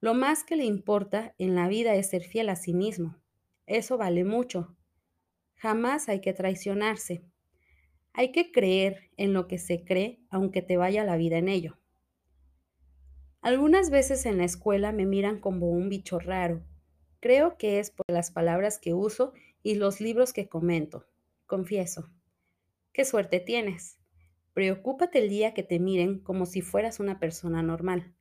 lo 0.00 0.14
más 0.14 0.44
que 0.44 0.56
le 0.56 0.64
importa 0.64 1.34
en 1.38 1.54
la 1.54 1.68
vida 1.68 1.94
es 1.94 2.10
ser 2.10 2.24
fiel 2.24 2.48
a 2.48 2.56
sí 2.56 2.74
mismo. 2.74 3.16
Eso 3.66 3.96
vale 3.96 4.24
mucho. 4.24 4.76
Jamás 5.54 6.08
hay 6.08 6.20
que 6.20 6.32
traicionarse. 6.32 7.24
Hay 8.12 8.32
que 8.32 8.52
creer 8.52 9.10
en 9.16 9.32
lo 9.32 9.48
que 9.48 9.58
se 9.58 9.84
cree, 9.84 10.20
aunque 10.28 10.60
te 10.60 10.76
vaya 10.76 11.04
la 11.04 11.16
vida 11.16 11.38
en 11.38 11.48
ello. 11.48 11.78
Algunas 13.40 13.90
veces 13.90 14.26
en 14.26 14.38
la 14.38 14.44
escuela 14.44 14.92
me 14.92 15.06
miran 15.06 15.40
como 15.40 15.70
un 15.70 15.88
bicho 15.88 16.18
raro. 16.18 16.64
Creo 17.24 17.56
que 17.56 17.78
es 17.78 17.90
por 17.90 18.04
las 18.08 18.30
palabras 18.30 18.78
que 18.78 18.92
uso 18.92 19.32
y 19.62 19.76
los 19.76 19.98
libros 19.98 20.34
que 20.34 20.46
comento. 20.46 21.06
Confieso. 21.46 22.10
Qué 22.92 23.06
suerte 23.06 23.40
tienes. 23.40 23.96
Preocúpate 24.52 25.20
el 25.20 25.30
día 25.30 25.54
que 25.54 25.62
te 25.62 25.78
miren 25.78 26.18
como 26.18 26.44
si 26.44 26.60
fueras 26.60 27.00
una 27.00 27.18
persona 27.18 27.62
normal. 27.62 28.14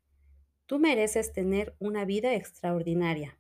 Tú 0.68 0.80
mereces 0.80 1.34
tener 1.34 1.76
una 1.80 2.06
vida 2.06 2.34
extraordinaria. 2.34 3.38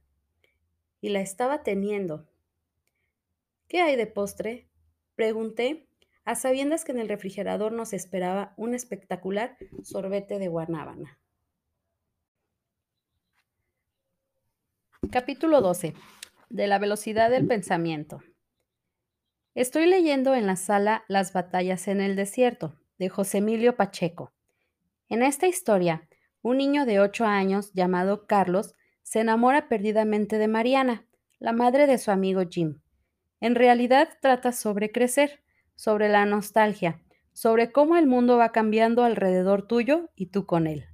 Y 0.99 1.07
la 1.07 1.21
estaba 1.21 1.63
teniendo. 1.63 2.27
¿Qué 3.69 3.79
hay 3.79 3.95
de 3.95 4.07
postre? 4.07 4.67
Pregunté, 5.15 5.87
a 6.25 6.35
sabiendas 6.35 6.83
que 6.83 6.91
en 6.91 6.99
el 6.99 7.07
refrigerador 7.07 7.71
nos 7.71 7.93
esperaba 7.93 8.53
un 8.57 8.73
espectacular 8.73 9.55
sorbete 9.81 10.39
de 10.39 10.49
guanábana. 10.49 11.22
Capítulo 15.11 15.61
12. 15.61 15.93
De 16.49 16.67
la 16.67 16.79
velocidad 16.79 17.29
del 17.29 17.45
pensamiento. 17.45 18.23
Estoy 19.53 19.85
leyendo 19.85 20.33
en 20.33 20.47
la 20.47 20.55
sala 20.55 21.03
Las 21.07 21.33
batallas 21.33 21.87
en 21.87 22.01
el 22.01 22.15
desierto, 22.15 22.79
de 22.97 23.09
José 23.09 23.39
Emilio 23.39 23.75
Pacheco. 23.75 24.33
En 25.09 25.21
esta 25.21 25.45
historia, 25.45 26.07
un 26.41 26.57
niño 26.57 26.85
de 26.85 26.99
8 26.99 27.25
años 27.25 27.73
llamado 27.73 28.25
Carlos 28.25 28.73
se 29.03 29.19
enamora 29.19 29.67
perdidamente 29.67 30.37
de 30.37 30.47
Mariana, 30.47 31.05
la 31.37 31.53
madre 31.53 31.85
de 31.85 31.97
su 31.97 32.09
amigo 32.09 32.41
Jim. 32.49 32.81
En 33.39 33.55
realidad 33.55 34.09
trata 34.21 34.51
sobre 34.51 34.91
crecer, 34.91 35.43
sobre 35.75 36.09
la 36.09 36.25
nostalgia, 36.25 37.01
sobre 37.33 37.71
cómo 37.71 37.97
el 37.97 38.07
mundo 38.07 38.37
va 38.37 38.51
cambiando 38.51 39.03
alrededor 39.03 39.67
tuyo 39.67 40.09
y 40.15 40.27
tú 40.27 40.45
con 40.45 40.65
él. 40.65 40.85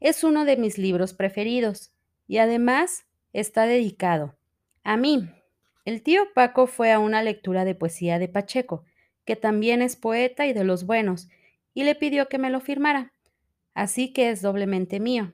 Es 0.00 0.24
uno 0.24 0.44
de 0.44 0.56
mis 0.56 0.76
libros 0.76 1.14
preferidos 1.14 1.95
y 2.26 2.38
además 2.38 3.06
está 3.32 3.66
dedicado 3.66 4.36
a 4.84 4.96
mí. 4.96 5.28
El 5.84 6.02
tío 6.02 6.22
Paco 6.34 6.66
fue 6.66 6.92
a 6.92 6.98
una 6.98 7.22
lectura 7.22 7.64
de 7.64 7.74
poesía 7.74 8.18
de 8.18 8.28
Pacheco, 8.28 8.84
que 9.24 9.36
también 9.36 9.82
es 9.82 9.96
poeta 9.96 10.46
y 10.46 10.52
de 10.52 10.64
los 10.64 10.84
buenos, 10.84 11.28
y 11.74 11.84
le 11.84 11.94
pidió 11.94 12.28
que 12.28 12.38
me 12.38 12.50
lo 12.50 12.60
firmara. 12.60 13.12
Así 13.74 14.12
que 14.12 14.30
es 14.30 14.42
doblemente 14.42 15.00
mío, 15.00 15.32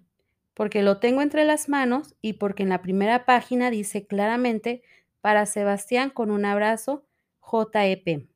porque 0.55 0.83
lo 0.83 0.99
tengo 0.99 1.23
entre 1.23 1.45
las 1.45 1.69
manos 1.69 2.17
y 2.21 2.35
porque 2.35 2.65
en 2.65 2.71
la 2.71 2.83
primera 2.83 3.25
página 3.25 3.71
dice 3.71 4.07
claramente 4.07 4.83
para 5.21 5.47
Sebastián 5.47 6.11
con 6.11 6.31
un 6.31 6.45
abrazo, 6.45 7.07
JEP. 7.41 8.29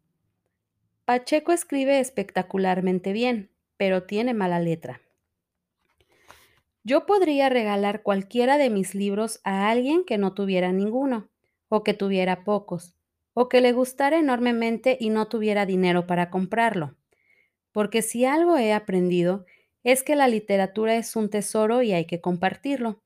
Pacheco 1.04 1.52
escribe 1.52 2.00
espectacularmente 2.00 3.12
bien, 3.12 3.50
pero 3.76 4.04
tiene 4.04 4.34
mala 4.34 4.60
letra. 4.60 5.00
Yo 6.88 7.04
podría 7.04 7.48
regalar 7.48 8.04
cualquiera 8.04 8.58
de 8.58 8.70
mis 8.70 8.94
libros 8.94 9.40
a 9.42 9.68
alguien 9.70 10.04
que 10.04 10.18
no 10.18 10.34
tuviera 10.34 10.70
ninguno, 10.70 11.28
o 11.68 11.82
que 11.82 11.94
tuviera 11.94 12.44
pocos, 12.44 12.94
o 13.34 13.48
que 13.48 13.60
le 13.60 13.72
gustara 13.72 14.20
enormemente 14.20 14.96
y 15.00 15.10
no 15.10 15.26
tuviera 15.26 15.66
dinero 15.66 16.06
para 16.06 16.30
comprarlo. 16.30 16.96
Porque 17.72 18.02
si 18.02 18.24
algo 18.24 18.56
he 18.56 18.72
aprendido 18.72 19.46
es 19.82 20.04
que 20.04 20.14
la 20.14 20.28
literatura 20.28 20.94
es 20.94 21.16
un 21.16 21.28
tesoro 21.28 21.82
y 21.82 21.92
hay 21.92 22.04
que 22.04 22.20
compartirlo. 22.20 23.02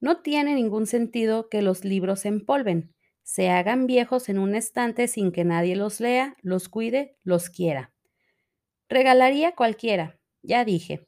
No 0.00 0.22
tiene 0.22 0.54
ningún 0.54 0.86
sentido 0.86 1.50
que 1.50 1.60
los 1.60 1.84
libros 1.84 2.20
se 2.20 2.28
empolven, 2.28 2.94
se 3.22 3.50
hagan 3.50 3.86
viejos 3.86 4.30
en 4.30 4.38
un 4.38 4.54
estante 4.54 5.08
sin 5.08 5.30
que 5.30 5.44
nadie 5.44 5.76
los 5.76 6.00
lea, 6.00 6.36
los 6.40 6.70
cuide, 6.70 7.18
los 7.22 7.50
quiera. 7.50 7.92
Regalaría 8.88 9.54
cualquiera, 9.54 10.18
ya 10.42 10.64
dije, 10.64 11.04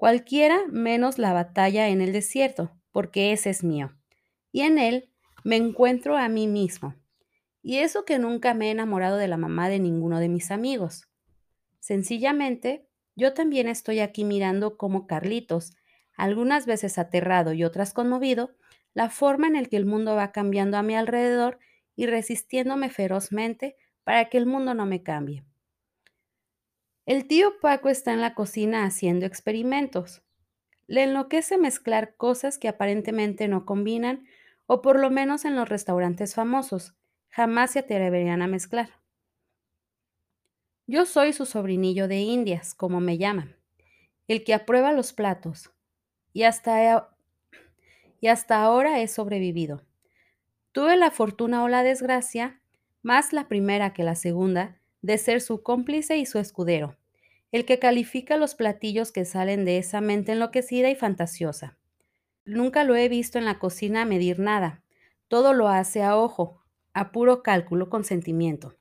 cualquiera 0.00 0.62
menos 0.70 1.18
la 1.18 1.34
batalla 1.34 1.88
en 1.88 2.00
el 2.00 2.14
desierto, 2.14 2.72
porque 2.90 3.32
ese 3.32 3.50
es 3.50 3.62
mío. 3.62 3.94
Y 4.50 4.62
en 4.62 4.78
él 4.78 5.10
me 5.44 5.56
encuentro 5.56 6.16
a 6.16 6.26
mí 6.30 6.46
mismo. 6.46 6.94
Y 7.62 7.80
eso 7.80 8.06
que 8.06 8.18
nunca 8.18 8.54
me 8.54 8.68
he 8.68 8.70
enamorado 8.70 9.18
de 9.18 9.28
la 9.28 9.36
mamá 9.36 9.68
de 9.68 9.78
ninguno 9.78 10.18
de 10.18 10.30
mis 10.30 10.50
amigos. 10.50 11.06
Sencillamente, 11.80 12.88
yo 13.14 13.34
también 13.34 13.68
estoy 13.68 14.00
aquí 14.00 14.24
mirando 14.24 14.78
como 14.78 15.06
Carlitos, 15.06 15.76
algunas 16.16 16.64
veces 16.64 16.96
aterrado 16.96 17.52
y 17.52 17.62
otras 17.62 17.92
conmovido, 17.92 18.56
la 18.94 19.10
forma 19.10 19.48
en 19.48 19.52
la 19.52 19.64
que 19.64 19.76
el 19.76 19.84
mundo 19.84 20.16
va 20.16 20.32
cambiando 20.32 20.78
a 20.78 20.82
mi 20.82 20.94
alrededor 20.94 21.58
y 21.94 22.06
resistiéndome 22.06 22.88
ferozmente 22.88 23.76
para 24.02 24.30
que 24.30 24.38
el 24.38 24.46
mundo 24.46 24.72
no 24.72 24.86
me 24.86 25.02
cambie. 25.02 25.44
El 27.06 27.26
tío 27.26 27.58
Paco 27.60 27.88
está 27.88 28.12
en 28.12 28.20
la 28.20 28.34
cocina 28.34 28.84
haciendo 28.84 29.26
experimentos. 29.26 30.22
Le 30.86 31.04
enloquece 31.04 31.58
mezclar 31.58 32.16
cosas 32.16 32.58
que 32.58 32.68
aparentemente 32.68 33.48
no 33.48 33.64
combinan, 33.64 34.26
o 34.66 34.82
por 34.82 35.00
lo 35.00 35.10
menos 35.10 35.44
en 35.44 35.56
los 35.56 35.68
restaurantes 35.68 36.34
famosos, 36.34 36.94
jamás 37.28 37.72
se 37.72 37.80
atreverían 37.80 38.42
a 38.42 38.46
mezclar. 38.46 38.90
Yo 40.86 41.06
soy 41.06 41.32
su 41.32 41.46
sobrinillo 41.46 42.06
de 42.08 42.18
Indias, 42.18 42.74
como 42.74 43.00
me 43.00 43.16
llaman, 43.16 43.56
el 44.28 44.44
que 44.44 44.54
aprueba 44.54 44.92
los 44.92 45.12
platos, 45.12 45.70
y 46.32 46.42
hasta, 46.42 47.08
y 48.20 48.28
hasta 48.28 48.62
ahora 48.62 49.00
he 49.00 49.08
sobrevivido. 49.08 49.82
Tuve 50.72 50.96
la 50.96 51.10
fortuna 51.10 51.64
o 51.64 51.68
la 51.68 51.82
desgracia, 51.82 52.60
más 53.02 53.32
la 53.32 53.48
primera 53.48 53.92
que 53.92 54.04
la 54.04 54.14
segunda, 54.14 54.80
de 55.02 55.18
ser 55.18 55.40
su 55.40 55.62
cómplice 55.62 56.16
y 56.18 56.26
su 56.26 56.38
escudero, 56.38 56.96
el 57.52 57.64
que 57.64 57.78
califica 57.78 58.36
los 58.36 58.54
platillos 58.54 59.12
que 59.12 59.24
salen 59.24 59.64
de 59.64 59.78
esa 59.78 60.00
mente 60.00 60.32
enloquecida 60.32 60.90
y 60.90 60.94
fantasiosa. 60.94 61.78
Nunca 62.44 62.84
lo 62.84 62.96
he 62.96 63.08
visto 63.08 63.38
en 63.38 63.44
la 63.44 63.58
cocina 63.58 64.04
medir 64.04 64.38
nada, 64.38 64.82
todo 65.28 65.52
lo 65.52 65.68
hace 65.68 66.02
a 66.02 66.16
ojo, 66.16 66.62
a 66.92 67.12
puro 67.12 67.42
cálculo 67.42 67.88
con 67.90 68.04
sentimiento. 68.04 68.76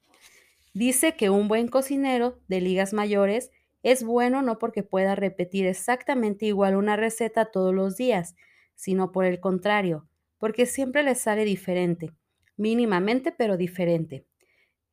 Dice 0.73 1.15
que 1.15 1.29
un 1.29 1.47
buen 1.47 1.67
cocinero 1.67 2.39
de 2.47 2.61
ligas 2.61 2.93
mayores 2.93 3.51
es 3.81 4.03
bueno 4.03 4.41
no 4.41 4.59
porque 4.59 4.83
pueda 4.83 5.15
repetir 5.15 5.65
exactamente 5.65 6.45
igual 6.45 6.75
una 6.75 6.95
receta 6.95 7.45
todos 7.45 7.73
los 7.73 7.97
días, 7.97 8.35
sino 8.75 9.11
por 9.11 9.25
el 9.25 9.39
contrario, 9.39 10.07
porque 10.37 10.65
siempre 10.65 11.03
le 11.03 11.15
sale 11.15 11.43
diferente, 11.43 12.13
mínimamente 12.55 13.31
pero 13.31 13.57
diferente. 13.57 14.25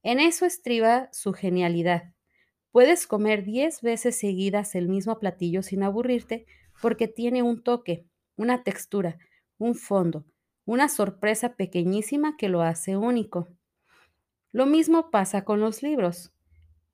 En 0.03 0.21
eso 0.21 0.47
estriba 0.47 1.09
su 1.13 1.33
genialidad. 1.33 2.16
Puedes 2.77 3.07
comer 3.07 3.43
10 3.43 3.81
veces 3.81 4.19
seguidas 4.19 4.75
el 4.75 4.87
mismo 4.87 5.19
platillo 5.19 5.63
sin 5.63 5.83
aburrirte 5.83 6.45
porque 6.83 7.09
tiene 7.09 7.43
un 7.43 7.63
toque, 7.63 8.05
una 8.37 8.65
textura, 8.65 9.17
un 9.57 9.75
fondo, 9.75 10.27
una 10.67 10.91
sorpresa 10.91 11.57
pequeñísima 11.57 12.37
que 12.37 12.51
lo 12.51 12.61
hace 12.61 12.99
único. 12.99 13.49
Lo 14.53 14.67
mismo 14.67 15.11
pasa 15.11 15.43
con 15.43 15.59
los 15.59 15.83
libros. 15.83 16.35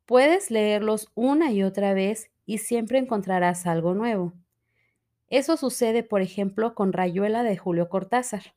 Puedes 0.06 0.52
leerlos 0.52 1.10
una 1.16 1.50
y 1.50 1.64
otra 1.64 1.94
vez 1.94 2.30
y 2.46 2.58
siempre 2.58 3.00
encontrarás 3.00 3.66
algo 3.66 3.92
nuevo. 3.92 4.34
Eso 5.26 5.56
sucede, 5.56 6.04
por 6.04 6.22
ejemplo, 6.22 6.76
con 6.76 6.92
Rayuela 6.92 7.42
de 7.42 7.56
Julio 7.56 7.88
Cortázar, 7.88 8.54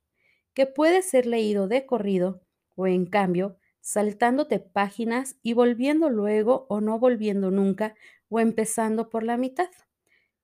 que 0.53 0.67
puede 0.67 1.01
ser 1.01 1.25
leído 1.25 1.67
de 1.67 1.87
corrido 1.87 2.43
o, 2.75 2.85
en 2.85 3.07
cambio, 3.07 3.57
saltándote 3.85 4.57
páginas 4.59 5.37
y 5.43 5.53
volviendo 5.53 6.09
luego 6.09 6.65
o 6.69 6.81
no 6.81 6.97
volviendo 6.97 7.51
nunca 7.51 7.93
o 8.29 8.39
empezando 8.39 9.11
por 9.11 9.21
la 9.21 9.37
mitad. 9.37 9.69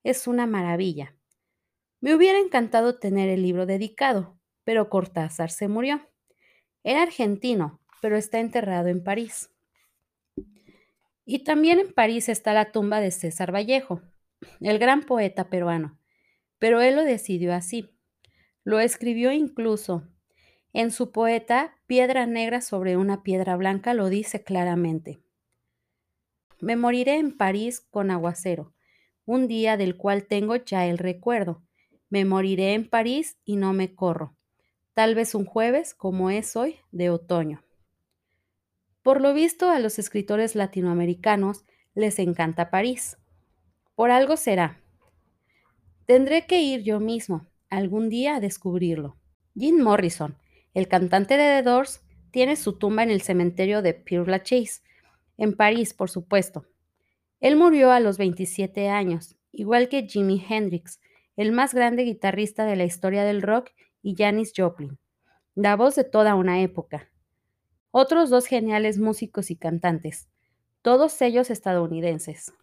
Es 0.04 0.28
una 0.28 0.46
maravilla. 0.46 1.16
Me 2.02 2.14
hubiera 2.14 2.38
encantado 2.38 3.00
tener 3.00 3.30
el 3.30 3.42
libro 3.42 3.66
dedicado, 3.66 4.38
pero 4.64 4.90
Cortázar 4.90 5.50
se 5.50 5.68
murió. 5.68 6.08
Era 6.84 7.02
argentino, 7.02 7.82
pero 8.00 8.16
está 8.16 8.40
enterrado 8.40 8.90
en 8.90 9.04
París. 9.04 9.50
Y 11.26 11.44
también 11.44 11.80
en 11.80 11.92
París 11.94 12.30
está 12.30 12.54
la 12.54 12.72
tumba 12.72 13.00
de 13.00 13.10
César 13.10 13.52
Vallejo, 13.52 14.04
el 14.60 14.78
gran 14.78 15.02
poeta 15.02 15.50
peruano, 15.50 15.98
pero 16.60 16.80
él 16.82 16.96
lo 16.96 17.04
decidió 17.04 17.56
así. 17.56 17.90
Lo 18.64 18.80
escribió 18.80 19.32
incluso 19.32 20.11
en 20.74 20.92
su 20.92 21.12
poeta 21.12 21.76
Piedra 21.86 22.26
Negra 22.26 22.62
sobre 22.62 22.98
una 22.98 23.24
piedra 23.24 23.56
blanca 23.58 23.94
lo 23.94 24.10
dice 24.10 24.44
claramente. 24.44 25.22
Me 26.60 26.76
moriré 26.76 27.18
en 27.18 27.36
París 27.36 27.82
con 27.82 28.12
aguacero, 28.12 28.74
un 29.26 29.48
día 29.48 29.78
del 29.78 29.98
cual 29.98 30.26
tengo 30.26 30.56
ya 30.56 30.86
el 30.86 30.98
recuerdo. 30.98 31.64
Me 32.10 32.24
moriré 32.26 32.74
en 32.74 32.90
París 32.90 33.38
y 33.44 33.56
no 33.56 33.74
me 33.74 33.96
corro. 33.96 34.36
Tal 34.94 35.16
vez 35.16 35.36
un 35.36 35.46
jueves, 35.46 35.94
como 35.94 36.30
es 36.30 36.56
hoy, 36.56 36.78
de 36.92 37.10
otoño. 37.10 37.64
Por 39.02 39.22
lo 39.22 39.34
visto, 39.34 39.70
a 39.70 39.80
los 39.80 39.98
escritores 39.98 40.56
latinoamericanos 40.56 41.66
les 41.96 42.20
encanta 42.20 42.70
París. 42.70 43.18
Por 43.96 44.12
algo 44.12 44.38
será. 44.38 44.80
Tendré 46.06 46.46
que 46.46 46.62
ir 46.62 46.84
yo 46.84 47.00
mismo, 47.00 47.48
algún 47.70 48.10
día, 48.10 48.36
a 48.36 48.40
descubrirlo. 48.40 49.18
Jim 49.58 49.82
Morrison, 49.82 50.38
el 50.74 50.88
cantante 50.88 51.38
de 51.38 51.62
The 51.62 51.64
Doors 51.64 52.02
tiene 52.32 52.56
su 52.56 52.78
tumba 52.78 53.04
en 53.04 53.12
el 53.12 53.22
cementerio 53.22 53.82
de 53.82 53.94
Père 53.94 54.26
Lachaise, 54.26 54.84
en 55.38 55.56
París, 55.56 55.94
por 55.94 56.10
supuesto. 56.10 56.66
Él 57.40 57.56
murió 57.56 57.92
a 57.92 58.00
los 58.00 58.18
27 58.18 58.90
años, 58.90 59.36
igual 59.52 59.90
que 59.90 60.08
Jimi 60.08 60.44
Hendrix, 60.48 61.00
el 61.36 61.52
más 61.52 61.74
grande 61.74 62.04
guitarrista 62.04 62.66
de 62.66 62.76
la 62.76 62.86
historia 62.86 63.24
del 63.24 63.42
rock, 63.42 63.72
y 64.04 64.16
Janis 64.16 64.54
Joplin, 64.56 64.98
la 65.56 65.76
voz 65.76 65.96
de 65.96 66.04
toda 66.04 66.36
una 66.36 66.62
época. 66.62 67.10
Otros 67.92 68.30
dos 68.30 68.46
geniales 68.46 68.98
músicos 68.98 69.52
y 69.52 69.56
cantantes, 69.56 70.30
todos 70.82 71.22
ellos 71.22 71.50
estadounidenses. 71.50 72.54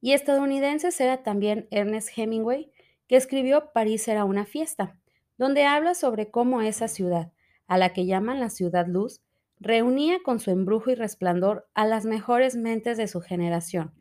Y 0.00 0.12
estadounidenses 0.12 1.00
era 1.00 1.22
también 1.22 1.66
Ernest 1.70 2.10
Hemingway, 2.16 2.72
que 3.08 3.16
escribió 3.16 3.72
París 3.72 4.06
era 4.08 4.24
una 4.24 4.46
fiesta, 4.46 4.98
donde 5.38 5.64
habla 5.64 5.94
sobre 5.94 6.30
cómo 6.30 6.62
esa 6.62 6.88
ciudad, 6.88 7.32
a 7.66 7.78
la 7.78 7.92
que 7.92 8.06
llaman 8.06 8.40
la 8.40 8.50
ciudad 8.50 8.86
luz, 8.86 9.20
reunía 9.58 10.18
con 10.22 10.40
su 10.40 10.50
embrujo 10.50 10.90
y 10.90 10.94
resplandor 10.94 11.68
a 11.74 11.86
las 11.86 12.04
mejores 12.04 12.56
mentes 12.56 12.96
de 12.96 13.08
su 13.08 13.20
generación, 13.20 13.94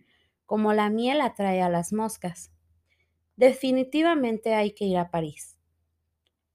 como 0.46 0.74
la 0.74 0.90
miel 0.90 1.22
atrae 1.22 1.62
a 1.62 1.70
las 1.70 1.94
moscas. 1.94 2.52
Definitivamente 3.38 4.54
hay 4.54 4.72
que 4.72 4.86
ir 4.86 4.98
a 4.98 5.12
París. 5.12 5.58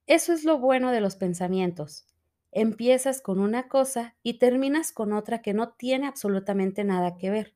Eso 0.06 0.32
es 0.32 0.44
lo 0.44 0.58
bueno 0.58 0.92
de 0.92 1.00
los 1.00 1.16
pensamientos. 1.16 2.06
Empiezas 2.52 3.20
con 3.20 3.38
una 3.38 3.68
cosa 3.68 4.16
y 4.22 4.38
terminas 4.38 4.92
con 4.92 5.12
otra 5.12 5.40
que 5.40 5.54
no 5.54 5.72
tiene 5.72 6.06
absolutamente 6.06 6.84
nada 6.84 7.16
que 7.16 7.30
ver. 7.30 7.54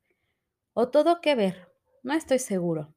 O 0.73 0.89
todo 0.89 1.21
que 1.21 1.35
ver, 1.35 1.73
no 2.03 2.15
estoy 2.15 2.39
seguro. 2.39 2.95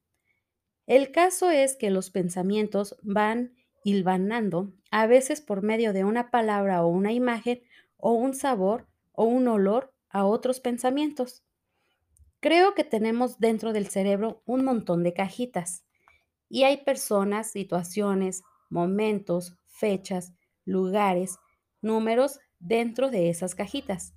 El 0.85 1.11
caso 1.11 1.49
es 1.49 1.75
que 1.75 1.89
los 1.89 2.11
pensamientos 2.11 2.95
van 3.01 3.56
hilvanando, 3.88 4.73
a 4.91 5.08
veces 5.08 5.39
por 5.39 5.62
medio 5.62 5.93
de 5.93 6.04
una 6.04 6.30
palabra 6.30 6.84
o 6.84 6.89
una 6.89 7.13
imagen, 7.13 7.62
o 7.95 8.12
un 8.12 8.34
sabor 8.34 8.86
o 9.13 9.23
un 9.23 9.47
olor 9.47 9.93
a 10.10 10.26
otros 10.26 10.60
pensamientos. 10.60 11.45
Creo 12.41 12.76
que 12.76 12.84
tenemos 12.84 13.39
dentro 13.39 13.71
del 13.71 13.88
cerebro 13.88 14.43
un 14.45 14.65
montón 14.65 15.04
de 15.04 15.13
cajitas 15.13 15.86
y 16.50 16.63
hay 16.63 16.84
personas, 16.84 17.52
situaciones, 17.52 18.43
momentos, 18.69 19.56
fechas, 19.67 20.34
lugares, 20.65 21.38
números 21.82 22.39
dentro 22.60 23.10
de 23.10 23.30
esas 23.30 23.56
cajitas. 23.56 24.13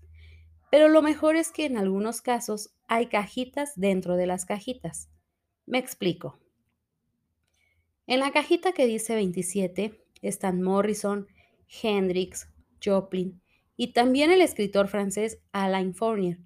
Pero 0.72 0.88
lo 0.88 1.00
mejor 1.00 1.36
es 1.36 1.52
que 1.52 1.64
en 1.66 1.78
algunos 1.78 2.22
casos 2.22 2.74
hay 2.88 3.06
cajitas 3.06 3.74
dentro 3.76 4.16
de 4.16 4.26
las 4.26 4.46
cajitas. 4.46 5.10
Me 5.64 5.78
explico. 5.78 6.40
En 8.10 8.18
la 8.18 8.32
cajita 8.32 8.72
que 8.72 8.88
dice 8.88 9.14
27 9.14 10.04
están 10.20 10.62
Morrison, 10.62 11.28
Hendrix, 11.80 12.48
Joplin 12.84 13.40
y 13.76 13.92
también 13.92 14.32
el 14.32 14.42
escritor 14.42 14.88
francés 14.88 15.38
Alain 15.52 15.94
Fournier, 15.94 16.40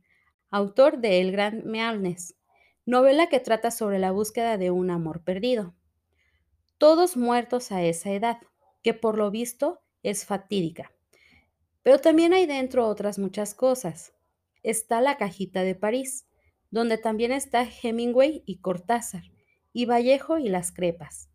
autor 0.50 0.98
de 0.98 1.22
El 1.22 1.32
Gran 1.32 1.62
Mealness, 1.64 2.36
novela 2.84 3.30
que 3.30 3.40
trata 3.40 3.70
sobre 3.70 3.98
la 3.98 4.10
búsqueda 4.10 4.58
de 4.58 4.70
un 4.70 4.90
amor 4.90 5.24
perdido. 5.24 5.74
Todos 6.76 7.16
muertos 7.16 7.72
a 7.72 7.82
esa 7.82 8.12
edad, 8.12 8.40
que 8.82 8.92
por 8.92 9.16
lo 9.16 9.30
visto 9.30 9.80
es 10.02 10.26
fatídica. 10.26 10.92
Pero 11.82 11.98
también 11.98 12.34
hay 12.34 12.44
dentro 12.44 12.86
otras 12.86 13.18
muchas 13.18 13.54
cosas. 13.54 14.12
Está 14.62 15.00
la 15.00 15.16
cajita 15.16 15.62
de 15.62 15.74
París, 15.74 16.26
donde 16.70 16.98
también 16.98 17.32
está 17.32 17.66
Hemingway 17.66 18.42
y 18.44 18.58
Cortázar, 18.58 19.22
y 19.72 19.86
Vallejo 19.86 20.36
y 20.36 20.50
las 20.50 20.70
crepas. 20.70 21.30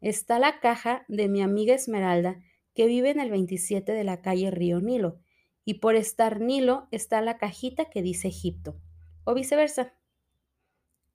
Está 0.00 0.38
la 0.38 0.60
caja 0.60 1.04
de 1.08 1.28
mi 1.28 1.42
amiga 1.42 1.74
Esmeralda, 1.74 2.40
que 2.74 2.86
vive 2.86 3.10
en 3.10 3.18
el 3.18 3.30
27 3.30 3.92
de 3.92 4.04
la 4.04 4.22
calle 4.22 4.50
Río 4.50 4.80
Nilo, 4.80 5.18
y 5.64 5.74
por 5.74 5.96
estar 5.96 6.40
Nilo 6.40 6.86
está 6.92 7.20
la 7.20 7.36
cajita 7.36 7.86
que 7.86 8.02
dice 8.02 8.28
Egipto, 8.28 8.80
o 9.24 9.34
viceversa. 9.34 9.94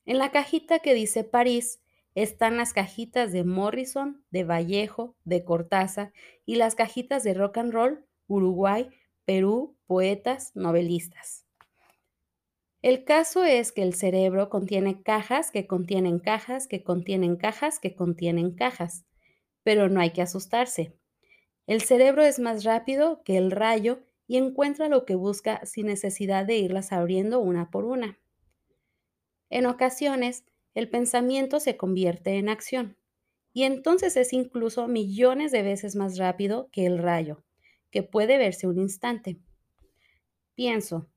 En 0.06 0.18
la 0.18 0.32
cajita 0.32 0.80
que 0.80 0.94
dice 0.94 1.24
París 1.24 1.80
están 2.14 2.58
las 2.58 2.74
cajitas 2.74 3.32
de 3.32 3.44
Morrison, 3.44 4.24
de 4.30 4.44
Vallejo, 4.44 5.16
de 5.24 5.44
Cortázar 5.44 6.12
y 6.46 6.56
las 6.56 6.76
cajitas 6.76 7.24
de 7.24 7.34
rock 7.34 7.58
and 7.58 7.74
roll, 7.74 8.06
Uruguay, 8.28 8.90
Perú, 9.26 9.78
poetas, 9.88 10.52
novelistas. 10.56 11.43
El 12.84 13.06
caso 13.06 13.46
es 13.46 13.72
que 13.72 13.82
el 13.82 13.94
cerebro 13.94 14.50
contiene 14.50 15.02
cajas 15.02 15.52
que 15.52 15.68
contienen 15.68 16.20
cajas 16.20 16.68
que 16.68 16.84
contienen 16.84 17.38
cajas 17.38 17.80
que 17.80 17.96
contienen 17.96 18.52
cajas, 18.52 19.06
pero 19.64 19.88
no 19.88 20.02
hay 20.02 20.12
que 20.12 20.22
asustarse. 20.22 20.94
El 21.66 21.82
cerebro 21.82 22.24
es 22.24 22.40
más 22.40 22.66
rápido 22.66 23.24
que 23.24 23.38
el 23.38 23.52
rayo 23.52 24.04
y 24.28 24.36
encuentra 24.36 24.90
lo 24.90 25.06
que 25.06 25.16
busca 25.16 25.66
sin 25.66 25.88
necesidad 25.88 26.46
de 26.46 26.58
irlas 26.58 26.92
abriendo 26.92 27.40
una 27.40 27.72
por 27.72 27.86
una. 27.86 28.20
En 29.50 29.66
ocasiones, 29.66 30.44
el 30.74 30.90
pensamiento 30.90 31.62
se 31.62 31.78
convierte 31.78 32.38
en 32.38 32.50
acción 32.50 32.98
y 33.54 33.64
entonces 33.64 34.18
es 34.18 34.34
incluso 34.34 34.90
millones 34.90 35.54
de 35.54 35.64
veces 35.64 35.96
más 35.96 36.18
rápido 36.18 36.68
que 36.74 36.86
el 36.86 36.98
rayo, 36.98 37.46
que 37.92 38.04
puede 38.04 38.38
verse 38.38 38.68
un 38.68 38.78
instante. 38.78 39.40
Pienso, 40.54 41.08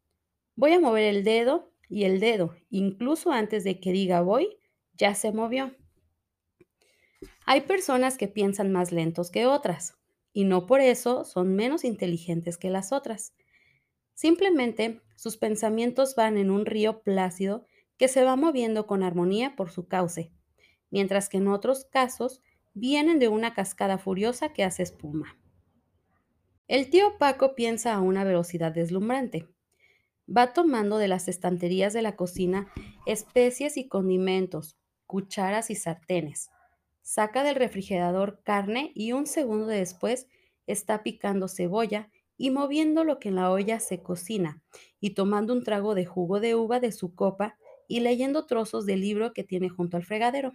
voy 0.57 0.73
a 0.73 0.81
mover 0.81 1.05
el 1.05 1.23
dedo 1.23 1.71
y 1.89 2.05
el 2.05 2.19
dedo, 2.19 2.57
incluso 2.71 3.31
antes 3.31 3.63
de 3.63 3.79
que 3.79 3.93
diga 3.93 4.23
voy, 4.23 4.59
ya 4.95 5.15
se 5.15 5.31
movió. 5.33 5.77
Hay 7.45 7.61
personas 7.61 8.19
que 8.19 8.27
piensan 8.27 8.73
más 8.73 8.91
lentos 8.91 9.31
que 9.31 9.47
otras 9.47 9.97
y 10.33 10.45
no 10.45 10.67
por 10.67 10.81
eso 10.81 11.25
son 11.25 11.55
menos 11.55 11.85
inteligentes 11.85 12.59
que 12.59 12.71
las 12.71 12.93
otras. 12.93 13.35
Simplemente 14.15 15.01
sus 15.17 15.37
pensamientos 15.37 16.15
van 16.17 16.37
en 16.37 16.51
un 16.51 16.67
río 16.67 17.03
plácido 17.03 17.65
que 17.97 18.09
se 18.09 18.25
va 18.25 18.37
moviendo 18.37 18.87
con 18.87 19.03
armonía 19.03 19.57
por 19.57 19.71
su 19.71 19.89
cauce, 19.89 20.33
mientras 20.91 21.29
que 21.29 21.39
en 21.39 21.49
otros 21.49 21.85
casos 21.85 22.43
vienen 22.75 23.19
de 23.19 23.29
una 23.29 23.55
cascada 23.55 23.97
furiosa 23.97 24.53
que 24.53 24.65
hace 24.65 24.83
espuma. 24.83 25.39
El 26.69 26.91
tío 26.91 27.17
Paco 27.19 27.55
piensa 27.55 27.95
a 27.95 28.01
una 28.01 28.25
velocidad 28.25 28.73
deslumbrante. 28.73 29.47
Va 30.29 30.53
tomando 30.53 30.99
de 30.99 31.09
las 31.09 31.29
estanterías 31.29 31.93
de 31.93 32.03
la 32.03 32.17
cocina 32.17 32.73
especies 33.07 33.77
y 33.77 33.89
condimentos, 33.89 34.77
cucharas 35.07 35.71
y 35.71 35.77
sartenes. 35.77 36.51
Saca 37.03 37.45
del 37.45 37.55
refrigerador 37.55 38.43
carne 38.43 38.91
y 38.95 39.13
un 39.13 39.27
segundo 39.27 39.67
después 39.67 40.27
está 40.67 41.05
picando 41.05 41.47
cebolla 41.47 42.11
y 42.37 42.51
moviendo 42.51 43.05
lo 43.05 43.19
que 43.19 43.29
en 43.29 43.37
la 43.37 43.51
olla 43.51 43.79
se 43.81 44.03
cocina 44.03 44.63
y 45.01 45.11
tomando 45.11 45.53
un 45.53 45.63
trago 45.63 45.95
de 45.95 46.05
jugo 46.05 46.41
de 46.41 46.55
uva 46.55 46.81
de 46.81 46.93
su 46.93 47.15
copa 47.15 47.57
y 47.89 48.01
leyendo 48.01 48.47
trozos 48.47 48.85
del 48.85 49.01
libro 49.01 49.33
que 49.33 49.45
tiene 49.45 49.69
junto 49.69 49.97
al 49.97 50.05
fregadero. 50.05 50.53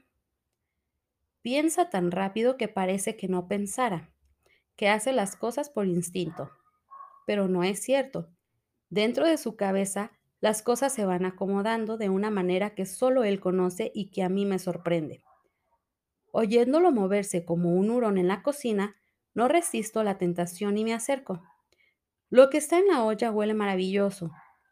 Piensa 1.42 1.90
tan 1.90 2.12
rápido 2.12 2.58
que 2.58 2.68
parece 2.68 3.16
que 3.16 3.28
no 3.28 3.48
pensara, 3.48 4.14
que 4.76 4.90
hace 4.90 5.14
las 5.14 5.36
cosas 5.36 5.70
por 5.70 5.88
instinto. 5.88 6.52
Pero 7.26 7.48
no 7.48 7.64
es 7.64 7.82
cierto. 7.82 8.30
Dentro 8.92 9.26
de 9.26 9.38
su 9.38 9.56
cabeza, 9.56 10.12
las 10.42 10.62
cosas 10.62 10.94
se 10.94 11.06
van 11.06 11.24
acomodando 11.24 11.96
de 11.96 12.10
una 12.10 12.30
manera 12.30 12.76
que 12.76 12.86
solo 12.86 13.24
él 13.24 13.40
conoce 13.40 13.90
y 13.96 14.12
que 14.12 14.22
a 14.22 14.28
mí 14.28 14.46
me 14.46 14.60
sorprende. 14.60 15.24
Oyéndolo 16.34 16.92
moverse 16.92 17.46
como 17.46 17.74
un 17.74 17.90
hurón 17.90 18.18
en 18.18 18.28
la 18.28 18.44
cocina, 18.44 18.98
no 19.34 19.48
resisto 19.48 20.04
la 20.04 20.18
tentación 20.18 20.78
y 20.78 20.84
me 20.84 20.94
acerco. 20.94 21.42
Lo 22.30 22.50
que 22.50 22.58
está 22.58 22.80
en 22.80 22.88
la 22.88 23.06
olla 23.06 23.32
huele 23.32 23.54
maravilloso, 23.54 24.32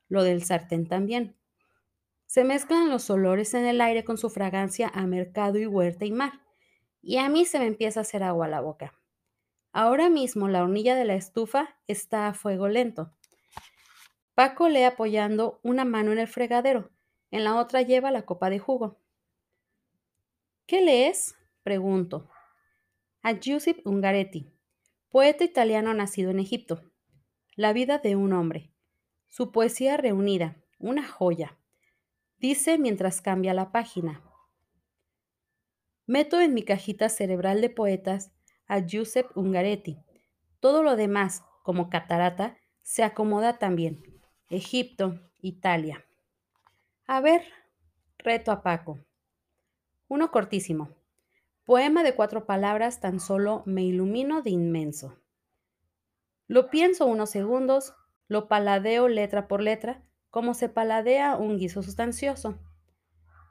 lo 0.10 0.24
del 0.24 0.44
sartén 0.44 0.86
también. 0.86 1.38
Se 2.26 2.44
mezclan 2.44 2.90
los 2.90 3.10
olores 3.10 3.54
en 3.54 3.66
el 3.66 3.80
aire 3.80 4.04
con 4.04 4.18
su 4.18 4.30
fragancia 4.30 4.92
a 4.94 5.08
mercado 5.08 5.60
y 5.60 5.66
huerta 5.66 6.04
y 6.04 6.12
mar, 6.12 6.42
y 7.02 7.20
a 7.20 7.30
mí 7.30 7.46
se 7.46 7.58
me 7.58 7.68
empieza 7.68 8.02
a 8.02 8.04
hacer 8.04 8.24
agua 8.24 8.48
a 8.48 8.50
la 8.50 8.60
boca. 8.60 9.00
Ahora 9.72 10.10
mismo 10.10 10.50
la 10.50 10.62
hornilla 10.62 10.96
de 10.96 11.06
la 11.06 11.16
estufa 11.16 11.78
está 11.88 12.28
a 12.28 12.34
fuego 12.34 12.68
lento. 12.68 13.14
Paco 14.40 14.70
lee 14.70 14.84
apoyando 14.84 15.60
una 15.64 15.84
mano 15.84 16.14
en 16.14 16.18
el 16.18 16.30
fregadero, 16.30 16.92
en 17.30 17.44
la 17.44 17.58
otra 17.58 17.82
lleva 17.82 18.10
la 18.10 18.22
copa 18.22 18.50
de 18.50 18.58
jugo. 18.58 18.98
¿Qué 20.66 20.80
lees? 20.80 21.36
pregunto. 21.62 22.30
A 23.22 23.34
Giuseppe 23.34 23.82
Ungaretti, 23.84 24.50
poeta 25.10 25.44
italiano 25.44 25.94
nacido 25.94 26.32
en 26.32 26.40
Egipto. 26.40 26.90
La 27.58 27.74
vida 27.74 27.98
de 27.98 28.16
un 28.16 28.32
hombre. 28.32 28.72
Su 29.28 29.52
poesía 29.52 29.98
reunida, 29.98 30.56
una 30.78 31.06
joya. 31.06 31.58
Dice 32.38 32.78
mientras 32.78 33.20
cambia 33.20 33.54
la 33.54 33.74
página. 33.74 34.24
Meto 36.06 36.40
en 36.40 36.54
mi 36.54 36.64
cajita 36.64 37.10
cerebral 37.10 37.60
de 37.60 37.72
poetas 37.72 38.32
a 38.68 38.80
Giuseppe 38.80 39.38
Ungaretti. 39.38 39.98
Todo 40.62 40.82
lo 40.82 40.96
demás, 40.96 41.44
como 41.62 41.90
catarata, 41.90 42.56
se 42.84 43.04
acomoda 43.04 43.60
también. 43.60 44.09
Egipto, 44.52 45.20
Italia. 45.42 46.04
A 47.06 47.22
ver, 47.22 47.44
reto 48.18 48.52
a 48.52 48.64
Paco. 48.64 48.98
Uno 50.08 50.32
cortísimo. 50.32 50.90
Poema 51.66 52.02
de 52.02 52.16
cuatro 52.16 52.48
palabras, 52.48 53.00
tan 53.00 53.20
solo 53.20 53.62
me 53.68 53.84
ilumino 53.84 54.42
de 54.42 54.50
inmenso. 54.50 55.16
Lo 56.48 56.72
pienso 56.72 57.06
unos 57.06 57.30
segundos, 57.30 57.94
lo 58.28 58.48
paladeo 58.48 59.08
letra 59.08 59.48
por 59.48 59.62
letra 59.62 60.02
como 60.32 60.56
se 60.56 60.68
paladea 60.68 61.36
un 61.36 61.60
guiso 61.60 61.84
sustancioso. 61.84 62.58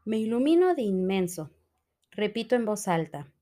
Me 0.04 0.18
ilumino 0.18 0.74
de 0.74 0.82
inmenso. 0.82 1.52
Repito 2.10 2.56
en 2.56 2.64
voz 2.64 2.88
alta. 2.88 3.32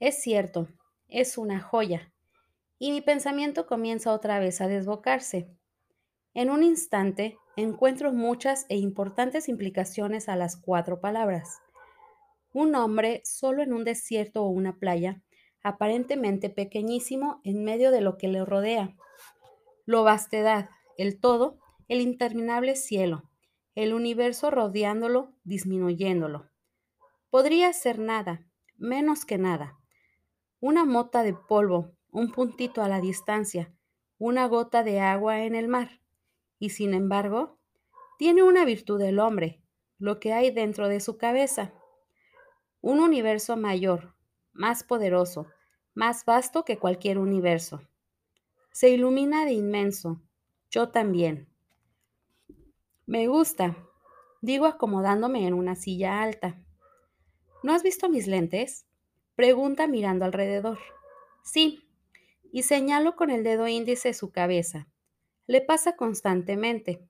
Es 0.00 0.20
cierto, 0.20 0.66
es 1.06 1.38
una 1.38 1.60
joya. 1.60 2.12
Y 2.80 2.90
mi 2.90 3.00
pensamiento 3.00 3.68
comienza 3.68 4.12
otra 4.12 4.40
vez 4.40 4.60
a 4.60 4.66
desbocarse. 4.66 5.54
En 6.34 6.50
un 6.50 6.64
instante 6.64 7.38
encuentro 7.56 8.12
muchas 8.12 8.66
e 8.68 8.76
importantes 8.76 9.48
implicaciones 9.48 10.28
a 10.28 10.34
las 10.34 10.56
cuatro 10.56 11.00
palabras. 11.00 11.60
Un 12.52 12.74
hombre 12.74 13.22
solo 13.24 13.62
en 13.62 13.72
un 13.72 13.84
desierto 13.84 14.42
o 14.42 14.48
una 14.48 14.76
playa, 14.80 15.22
aparentemente 15.62 16.50
pequeñísimo 16.50 17.40
en 17.44 17.62
medio 17.62 17.92
de 17.92 18.00
lo 18.00 18.18
que 18.18 18.26
le 18.26 18.44
rodea. 18.44 18.96
Lo 19.86 20.02
vastedad, 20.02 20.70
el 20.98 21.20
todo, 21.20 21.58
el 21.86 22.00
interminable 22.00 22.74
cielo, 22.74 23.30
el 23.76 23.94
universo 23.94 24.50
rodeándolo, 24.50 25.32
disminuyéndolo. 25.44 26.50
Podría 27.30 27.72
ser 27.72 28.00
nada, 28.00 28.44
menos 28.76 29.24
que 29.24 29.38
nada. 29.38 29.78
Una 30.58 30.84
mota 30.84 31.22
de 31.22 31.34
polvo, 31.34 31.92
un 32.10 32.32
puntito 32.32 32.82
a 32.82 32.88
la 32.88 33.00
distancia, 33.00 33.72
una 34.18 34.46
gota 34.48 34.82
de 34.82 34.98
agua 35.00 35.44
en 35.44 35.54
el 35.54 35.68
mar. 35.68 36.00
Y 36.58 36.70
sin 36.70 36.94
embargo, 36.94 37.58
tiene 38.18 38.42
una 38.42 38.64
virtud 38.64 39.00
el 39.02 39.18
hombre, 39.18 39.62
lo 39.98 40.20
que 40.20 40.32
hay 40.32 40.50
dentro 40.50 40.88
de 40.88 41.00
su 41.00 41.16
cabeza. 41.16 41.72
Un 42.80 43.00
universo 43.00 43.56
mayor, 43.56 44.14
más 44.52 44.84
poderoso, 44.84 45.46
más 45.94 46.24
vasto 46.24 46.64
que 46.64 46.78
cualquier 46.78 47.18
universo. 47.18 47.82
Se 48.72 48.90
ilumina 48.90 49.44
de 49.44 49.52
inmenso. 49.52 50.20
Yo 50.70 50.88
también. 50.88 51.48
Me 53.06 53.26
gusta, 53.28 53.76
digo 54.42 54.66
acomodándome 54.66 55.46
en 55.46 55.54
una 55.54 55.76
silla 55.76 56.22
alta. 56.22 56.60
¿No 57.62 57.72
has 57.72 57.82
visto 57.82 58.08
mis 58.08 58.26
lentes? 58.26 58.86
Pregunta 59.36 59.86
mirando 59.86 60.24
alrededor. 60.24 60.78
Sí, 61.42 61.88
y 62.52 62.62
señalo 62.62 63.16
con 63.16 63.30
el 63.30 63.44
dedo 63.44 63.68
índice 63.68 64.14
su 64.14 64.30
cabeza. 64.30 64.88
Le 65.46 65.60
pasa 65.60 65.96
constantemente. 65.96 67.06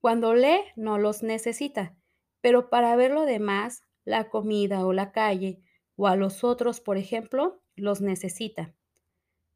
Cuando 0.00 0.34
lee 0.34 0.60
no 0.74 0.98
los 0.98 1.22
necesita, 1.22 1.94
pero 2.40 2.70
para 2.70 2.96
ver 2.96 3.10
lo 3.10 3.26
demás, 3.26 3.82
la 4.04 4.30
comida 4.30 4.86
o 4.86 4.92
la 4.92 5.12
calle, 5.12 5.62
o 5.96 6.06
a 6.06 6.16
los 6.16 6.44
otros, 6.44 6.80
por 6.80 6.96
ejemplo, 6.96 7.62
los 7.76 8.00
necesita. 8.00 8.74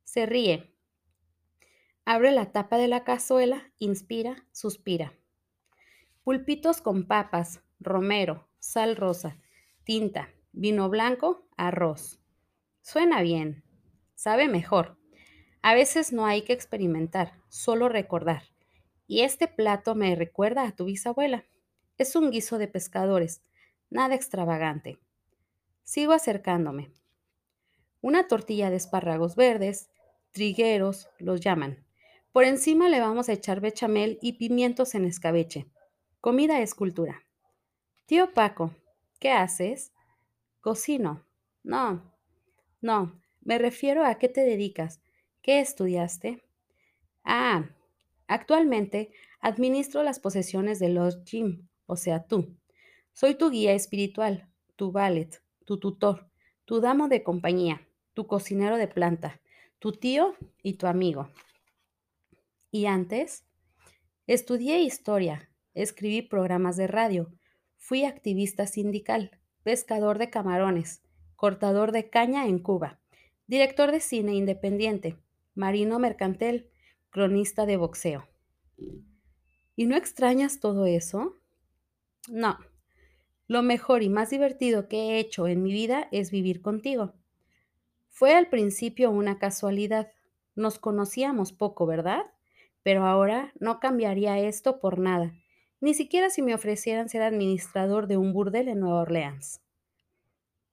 Se 0.04 0.26
ríe. 0.26 0.72
Abre 2.04 2.30
la 2.30 2.52
tapa 2.52 2.76
de 2.78 2.86
la 2.86 3.02
cazuela, 3.02 3.72
inspira, 3.78 4.46
suspira. 4.52 5.12
Pulpitos 6.22 6.80
con 6.80 7.06
papas, 7.08 7.62
romero, 7.80 8.48
sal 8.58 8.96
rosa, 8.96 9.38
tinta, 9.84 10.28
vino 10.52 10.88
blanco, 10.88 11.48
arroz. 11.56 12.20
Suena 12.82 13.22
bien, 13.22 13.64
sabe 14.14 14.48
mejor. 14.48 14.95
A 15.66 15.74
veces 15.74 16.12
no 16.12 16.26
hay 16.26 16.42
que 16.42 16.52
experimentar, 16.52 17.32
solo 17.48 17.88
recordar. 17.88 18.44
Y 19.08 19.22
este 19.22 19.48
plato 19.48 19.96
me 19.96 20.14
recuerda 20.14 20.62
a 20.62 20.70
tu 20.70 20.84
bisabuela. 20.84 21.44
Es 21.98 22.14
un 22.14 22.30
guiso 22.30 22.58
de 22.58 22.68
pescadores, 22.68 23.42
nada 23.90 24.14
extravagante. 24.14 25.00
Sigo 25.82 26.12
acercándome. 26.12 26.92
Una 28.00 28.28
tortilla 28.28 28.70
de 28.70 28.76
espárragos 28.76 29.34
verdes, 29.34 29.90
trigueros, 30.30 31.08
los 31.18 31.40
llaman. 31.40 31.84
Por 32.30 32.44
encima 32.44 32.88
le 32.88 33.00
vamos 33.00 33.28
a 33.28 33.32
echar 33.32 33.60
bechamel 33.60 34.20
y 34.22 34.34
pimientos 34.34 34.94
en 34.94 35.04
escabeche. 35.04 35.66
Comida 36.20 36.60
es 36.60 36.76
cultura. 36.76 37.24
Tío 38.06 38.32
Paco, 38.34 38.70
¿qué 39.18 39.32
haces? 39.32 39.90
Cocino. 40.60 41.26
No, 41.64 42.14
no, 42.80 43.20
me 43.40 43.58
refiero 43.58 44.06
a 44.06 44.14
qué 44.14 44.28
te 44.28 44.42
dedicas. 44.42 45.00
¿Qué 45.46 45.60
estudiaste? 45.60 46.42
Ah, 47.22 47.70
Actualmente 48.26 49.12
administro 49.38 50.02
las 50.02 50.18
posesiones 50.18 50.80
de 50.80 50.88
Lord 50.88 51.22
Jim, 51.24 51.68
o 51.86 51.94
sea, 51.94 52.24
tú. 52.26 52.56
Soy 53.12 53.36
tu 53.36 53.50
guía 53.50 53.72
espiritual, 53.72 54.48
tu 54.74 54.90
valet, 54.90 55.40
tu 55.64 55.78
tutor, 55.78 56.28
tu 56.64 56.80
damo 56.80 57.06
de 57.06 57.22
compañía, 57.22 57.86
tu 58.12 58.26
cocinero 58.26 58.76
de 58.76 58.88
planta, 58.88 59.40
tu 59.78 59.92
tío 59.92 60.34
y 60.64 60.78
tu 60.78 60.88
amigo. 60.88 61.30
¿Y 62.72 62.86
antes? 62.86 63.44
Estudié 64.26 64.80
historia, 64.80 65.48
escribí 65.74 66.22
programas 66.22 66.76
de 66.76 66.88
radio, 66.88 67.32
fui 67.76 68.04
activista 68.04 68.66
sindical, 68.66 69.38
pescador 69.62 70.18
de 70.18 70.28
camarones, 70.28 71.02
cortador 71.36 71.92
de 71.92 72.10
caña 72.10 72.48
en 72.48 72.58
Cuba, 72.58 72.98
director 73.46 73.92
de 73.92 74.00
cine 74.00 74.34
independiente, 74.34 75.16
marino 75.56 75.98
mercantil, 75.98 76.70
cronista 77.10 77.66
de 77.66 77.76
boxeo. 77.76 78.28
¿Y 79.74 79.86
no 79.86 79.96
extrañas 79.96 80.60
todo 80.60 80.86
eso? 80.86 81.34
No. 82.28 82.58
Lo 83.48 83.62
mejor 83.62 84.02
y 84.02 84.08
más 84.08 84.30
divertido 84.30 84.88
que 84.88 84.96
he 84.96 85.18
hecho 85.18 85.48
en 85.48 85.62
mi 85.62 85.72
vida 85.72 86.08
es 86.12 86.30
vivir 86.30 86.62
contigo. 86.62 87.14
Fue 88.08 88.34
al 88.34 88.48
principio 88.48 89.10
una 89.10 89.38
casualidad. 89.38 90.12
Nos 90.54 90.78
conocíamos 90.78 91.52
poco, 91.52 91.86
¿verdad? 91.86 92.24
Pero 92.82 93.06
ahora 93.06 93.52
no 93.58 93.80
cambiaría 93.80 94.38
esto 94.38 94.78
por 94.78 94.98
nada, 94.98 95.32
ni 95.80 95.94
siquiera 95.94 96.30
si 96.30 96.42
me 96.42 96.54
ofrecieran 96.54 97.08
ser 97.08 97.22
administrador 97.22 98.06
de 98.06 98.16
un 98.16 98.32
burdel 98.32 98.68
en 98.68 98.80
Nueva 98.80 99.02
Orleans. 99.02 99.60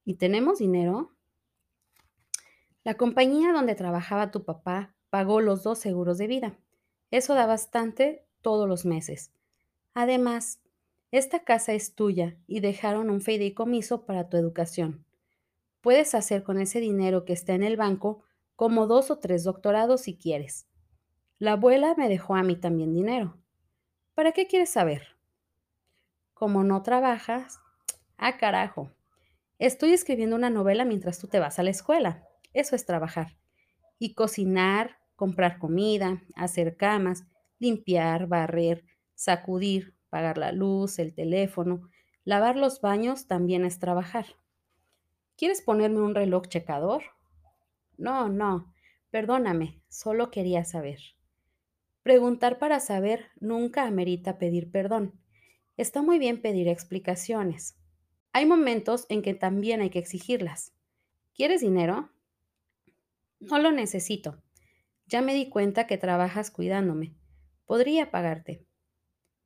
¿Y 0.05 0.15
tenemos 0.15 0.59
dinero? 0.59 1.11
La 2.83 2.95
compañía 2.95 3.53
donde 3.53 3.75
trabajaba 3.75 4.31
tu 4.31 4.43
papá 4.43 4.93
pagó 5.09 5.39
los 5.39 5.63
dos 5.63 5.79
seguros 5.79 6.17
de 6.17 6.27
vida. 6.27 6.59
Eso 7.11 7.33
da 7.33 7.45
bastante 7.45 8.25
todos 8.41 8.67
los 8.67 8.85
meses. 8.85 9.31
Además, 9.93 10.59
esta 11.11 11.43
casa 11.43 11.73
es 11.73 11.95
tuya 11.95 12.35
y 12.47 12.59
dejaron 12.59 13.09
un 13.09 13.21
fideicomiso 13.21 14.05
para 14.05 14.27
tu 14.27 14.35
educación. 14.35 15.05
Puedes 15.79 16.15
hacer 16.15 16.43
con 16.43 16.59
ese 16.59 16.79
dinero 16.79 17.23
que 17.23 17.33
está 17.33 17.53
en 17.53 17.63
el 17.63 17.77
banco 17.77 18.23
como 18.55 18.87
dos 18.87 19.11
o 19.11 19.19
tres 19.19 19.43
doctorados 19.43 20.01
si 20.01 20.17
quieres. 20.17 20.67
La 21.39 21.53
abuela 21.53 21.93
me 21.95 22.09
dejó 22.09 22.35
a 22.35 22.43
mí 22.43 22.55
también 22.55 22.93
dinero. 22.93 23.37
¿Para 24.13 24.31
qué 24.31 24.47
quieres 24.47 24.69
saber? 24.69 25.17
Como 26.33 26.63
no 26.63 26.83
trabajas, 26.83 27.59
ah 28.17 28.37
carajo, 28.37 28.91
estoy 29.59 29.93
escribiendo 29.93 30.35
una 30.35 30.49
novela 30.49 30.85
mientras 30.85 31.19
tú 31.19 31.27
te 31.27 31.39
vas 31.39 31.59
a 31.59 31.63
la 31.63 31.69
escuela. 31.69 32.27
Eso 32.53 32.75
es 32.75 32.85
trabajar. 32.85 33.37
Y 33.99 34.13
cocinar, 34.13 34.97
comprar 35.15 35.59
comida, 35.59 36.23
hacer 36.35 36.77
camas, 36.77 37.25
limpiar, 37.59 38.27
barrer, 38.27 38.85
sacudir, 39.15 39.95
pagar 40.09 40.37
la 40.37 40.51
luz, 40.51 40.99
el 40.99 41.13
teléfono, 41.13 41.89
lavar 42.25 42.55
los 42.57 42.81
baños 42.81 43.27
también 43.27 43.65
es 43.65 43.79
trabajar. 43.79 44.25
¿Quieres 45.37 45.61
ponerme 45.61 46.01
un 46.01 46.15
reloj 46.15 46.47
checador? 46.47 47.03
No, 47.97 48.29
no, 48.29 48.73
perdóname, 49.11 49.81
solo 49.89 50.31
quería 50.31 50.63
saber. 50.65 50.99
Preguntar 52.03 52.59
para 52.59 52.79
saber 52.79 53.31
nunca 53.39 53.85
amerita 53.87 54.37
pedir 54.37 54.71
perdón. 54.71 55.19
Está 55.77 56.01
muy 56.01 56.19
bien 56.19 56.41
pedir 56.41 56.67
explicaciones. 56.67 57.77
Hay 58.33 58.45
momentos 58.45 59.05
en 59.09 59.21
que 59.21 59.33
también 59.33 59.81
hay 59.81 59.89
que 59.89 59.99
exigirlas. 59.99 60.73
¿Quieres 61.35 61.61
dinero? 61.61 62.12
No 63.49 63.59
lo 63.59 63.71
necesito. 63.71 64.41
Ya 65.05 65.21
me 65.21 65.33
di 65.33 65.49
cuenta 65.49 65.85
que 65.85 65.97
trabajas 65.97 66.49
cuidándome. 66.49 67.13
Podría 67.65 68.09
pagarte. 68.09 68.65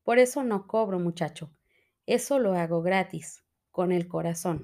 Por 0.03 0.19
eso 0.19 0.43
no 0.43 0.67
cobro, 0.67 0.99
muchacho. 0.99 1.51
Eso 2.05 2.37
lo 2.37 2.53
hago 2.53 2.81
gratis, 2.81 3.43
con 3.71 3.91
el 3.91 4.07
corazón. 4.07 4.63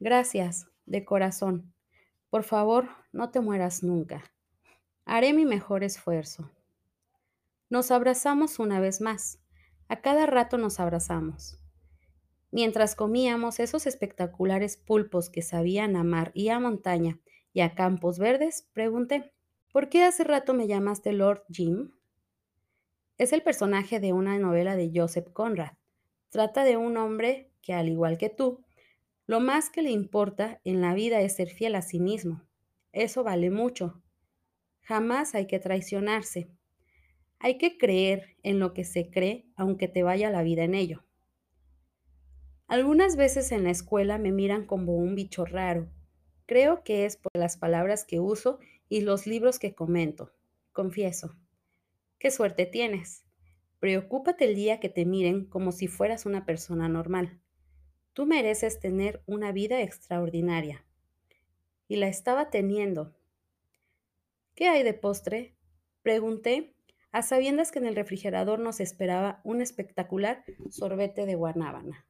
Gracias, 0.00 0.66
de 0.86 1.04
corazón. 1.04 1.74
Por 2.30 2.42
favor, 2.42 2.88
no 3.12 3.30
te 3.30 3.40
mueras 3.40 3.82
nunca. 3.82 4.24
Haré 5.04 5.34
mi 5.34 5.44
mejor 5.44 5.84
esfuerzo. 5.84 6.50
Nos 7.68 7.90
abrazamos 7.90 8.58
una 8.58 8.80
vez 8.80 9.00
más. 9.00 9.40
A 9.88 10.00
cada 10.00 10.24
rato 10.24 10.56
nos 10.56 10.80
abrazamos. 10.80 11.58
Mientras 12.50 12.94
comíamos 12.94 13.60
esos 13.60 13.86
espectaculares 13.86 14.78
pulpos 14.78 15.28
que 15.28 15.42
sabían 15.42 15.96
a 15.96 16.02
mar 16.02 16.32
y 16.34 16.48
a 16.48 16.58
montaña 16.58 17.20
y 17.52 17.60
a 17.60 17.74
campos 17.74 18.18
verdes, 18.18 18.68
pregunté, 18.72 19.32
¿Por 19.72 19.88
qué 19.88 20.04
hace 20.04 20.22
rato 20.22 20.52
me 20.52 20.66
llamaste 20.66 21.14
Lord 21.14 21.44
Jim? 21.50 21.92
Es 23.16 23.32
el 23.32 23.42
personaje 23.42 24.00
de 24.00 24.12
una 24.12 24.38
novela 24.38 24.76
de 24.76 24.90
Joseph 24.94 25.32
Conrad. 25.32 25.72
Trata 26.28 26.64
de 26.64 26.76
un 26.76 26.98
hombre 26.98 27.50
que, 27.62 27.72
al 27.72 27.88
igual 27.88 28.18
que 28.18 28.28
tú, 28.28 28.62
lo 29.26 29.40
más 29.40 29.70
que 29.70 29.80
le 29.80 29.90
importa 29.90 30.60
en 30.64 30.82
la 30.82 30.92
vida 30.92 31.22
es 31.22 31.36
ser 31.36 31.48
fiel 31.48 31.74
a 31.74 31.80
sí 31.80 32.00
mismo. 32.00 32.42
Eso 32.92 33.24
vale 33.24 33.50
mucho. 33.50 34.02
Jamás 34.82 35.34
hay 35.34 35.46
que 35.46 35.58
traicionarse. 35.58 36.50
Hay 37.38 37.56
que 37.56 37.78
creer 37.78 38.36
en 38.42 38.58
lo 38.58 38.74
que 38.74 38.84
se 38.84 39.10
cree, 39.10 39.46
aunque 39.56 39.88
te 39.88 40.02
vaya 40.02 40.28
la 40.28 40.42
vida 40.42 40.64
en 40.64 40.74
ello. 40.74 41.02
Algunas 42.66 43.16
veces 43.16 43.52
en 43.52 43.64
la 43.64 43.70
escuela 43.70 44.18
me 44.18 44.32
miran 44.32 44.66
como 44.66 44.96
un 44.96 45.14
bicho 45.14 45.46
raro. 45.46 45.88
Creo 46.46 46.82
que 46.82 47.04
es 47.04 47.16
por 47.16 47.32
las 47.34 47.56
palabras 47.56 48.04
que 48.04 48.20
uso 48.20 48.58
y 48.88 49.00
los 49.00 49.26
libros 49.26 49.58
que 49.58 49.74
comento. 49.74 50.32
Confieso. 50.72 51.36
Qué 52.18 52.30
suerte 52.30 52.66
tienes. 52.66 53.24
Preocúpate 53.78 54.44
el 54.44 54.54
día 54.54 54.80
que 54.80 54.88
te 54.88 55.04
miren 55.04 55.44
como 55.44 55.72
si 55.72 55.88
fueras 55.88 56.26
una 56.26 56.44
persona 56.44 56.88
normal. 56.88 57.40
Tú 58.12 58.26
mereces 58.26 58.78
tener 58.78 59.22
una 59.26 59.52
vida 59.52 59.82
extraordinaria. 59.82 60.84
Y 61.88 61.96
la 61.96 62.08
estaba 62.08 62.50
teniendo. 62.50 63.14
¿Qué 64.54 64.68
hay 64.68 64.82
de 64.82 64.94
postre? 64.94 65.56
Pregunté, 66.02 66.74
a 67.10 67.22
sabiendas 67.22 67.72
que 67.72 67.78
en 67.78 67.86
el 67.86 67.96
refrigerador 67.96 68.58
nos 68.58 68.80
esperaba 68.80 69.40
un 69.44 69.60
espectacular 69.60 70.44
sorbete 70.70 71.26
de 71.26 71.34
guanábana. 71.34 72.06